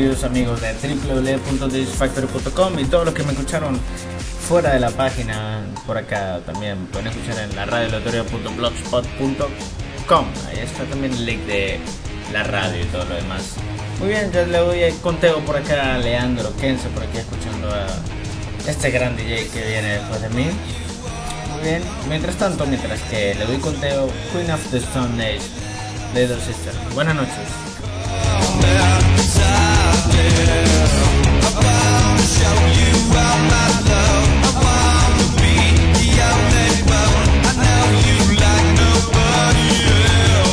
queridos 0.00 0.24
amigos 0.24 0.58
de 0.62 0.72
www.disfactory.com 0.72 2.78
y 2.78 2.86
todos 2.86 3.04
los 3.04 3.12
que 3.12 3.22
me 3.22 3.32
escucharon 3.32 3.78
fuera 4.48 4.72
de 4.72 4.80
la 4.80 4.88
página, 4.88 5.62
por 5.86 5.98
acá 5.98 6.40
también 6.46 6.86
pueden 6.86 7.08
escuchar 7.08 7.38
en 7.40 7.54
la 7.54 7.66
radioloteria.blogspot.com. 7.66 10.24
Ahí 10.48 10.60
está 10.60 10.84
también 10.84 11.12
el 11.12 11.26
link 11.26 11.40
de 11.40 11.78
la 12.32 12.44
radio 12.44 12.82
y 12.82 12.86
todo 12.86 13.04
lo 13.04 13.14
demás. 13.14 13.56
Muy 13.98 14.08
bien, 14.08 14.32
ya 14.32 14.46
le 14.46 14.56
doy 14.56 14.84
el 14.84 14.96
conteo 15.00 15.40
por 15.40 15.58
acá 15.58 15.96
a 15.96 15.98
Leandro 15.98 16.50
Kense, 16.56 16.88
por 16.88 17.02
aquí 17.02 17.18
escuchando 17.18 17.68
a 17.68 17.86
este 18.66 18.90
gran 18.90 19.18
DJ 19.18 19.48
que 19.48 19.66
viene 19.66 19.98
después 19.98 20.22
de 20.22 20.30
mí. 20.30 20.46
Muy 21.52 21.62
bien, 21.62 21.82
mientras 22.08 22.36
tanto, 22.36 22.64
mientras 22.64 23.02
que 23.02 23.34
le 23.34 23.44
doy 23.44 23.58
conteo, 23.58 24.08
Queen 24.32 24.50
of 24.50 24.66
the 24.70 24.78
Stone 24.78 25.22
Age, 25.22 25.42
Little 26.14 26.40
Sister. 26.40 26.72
Buenas 26.94 27.16
noches. 27.16 27.49
About 31.58 32.18
to 32.18 32.24
show 32.24 32.58
you 32.78 32.90
about 33.10 33.38
my 33.50 33.89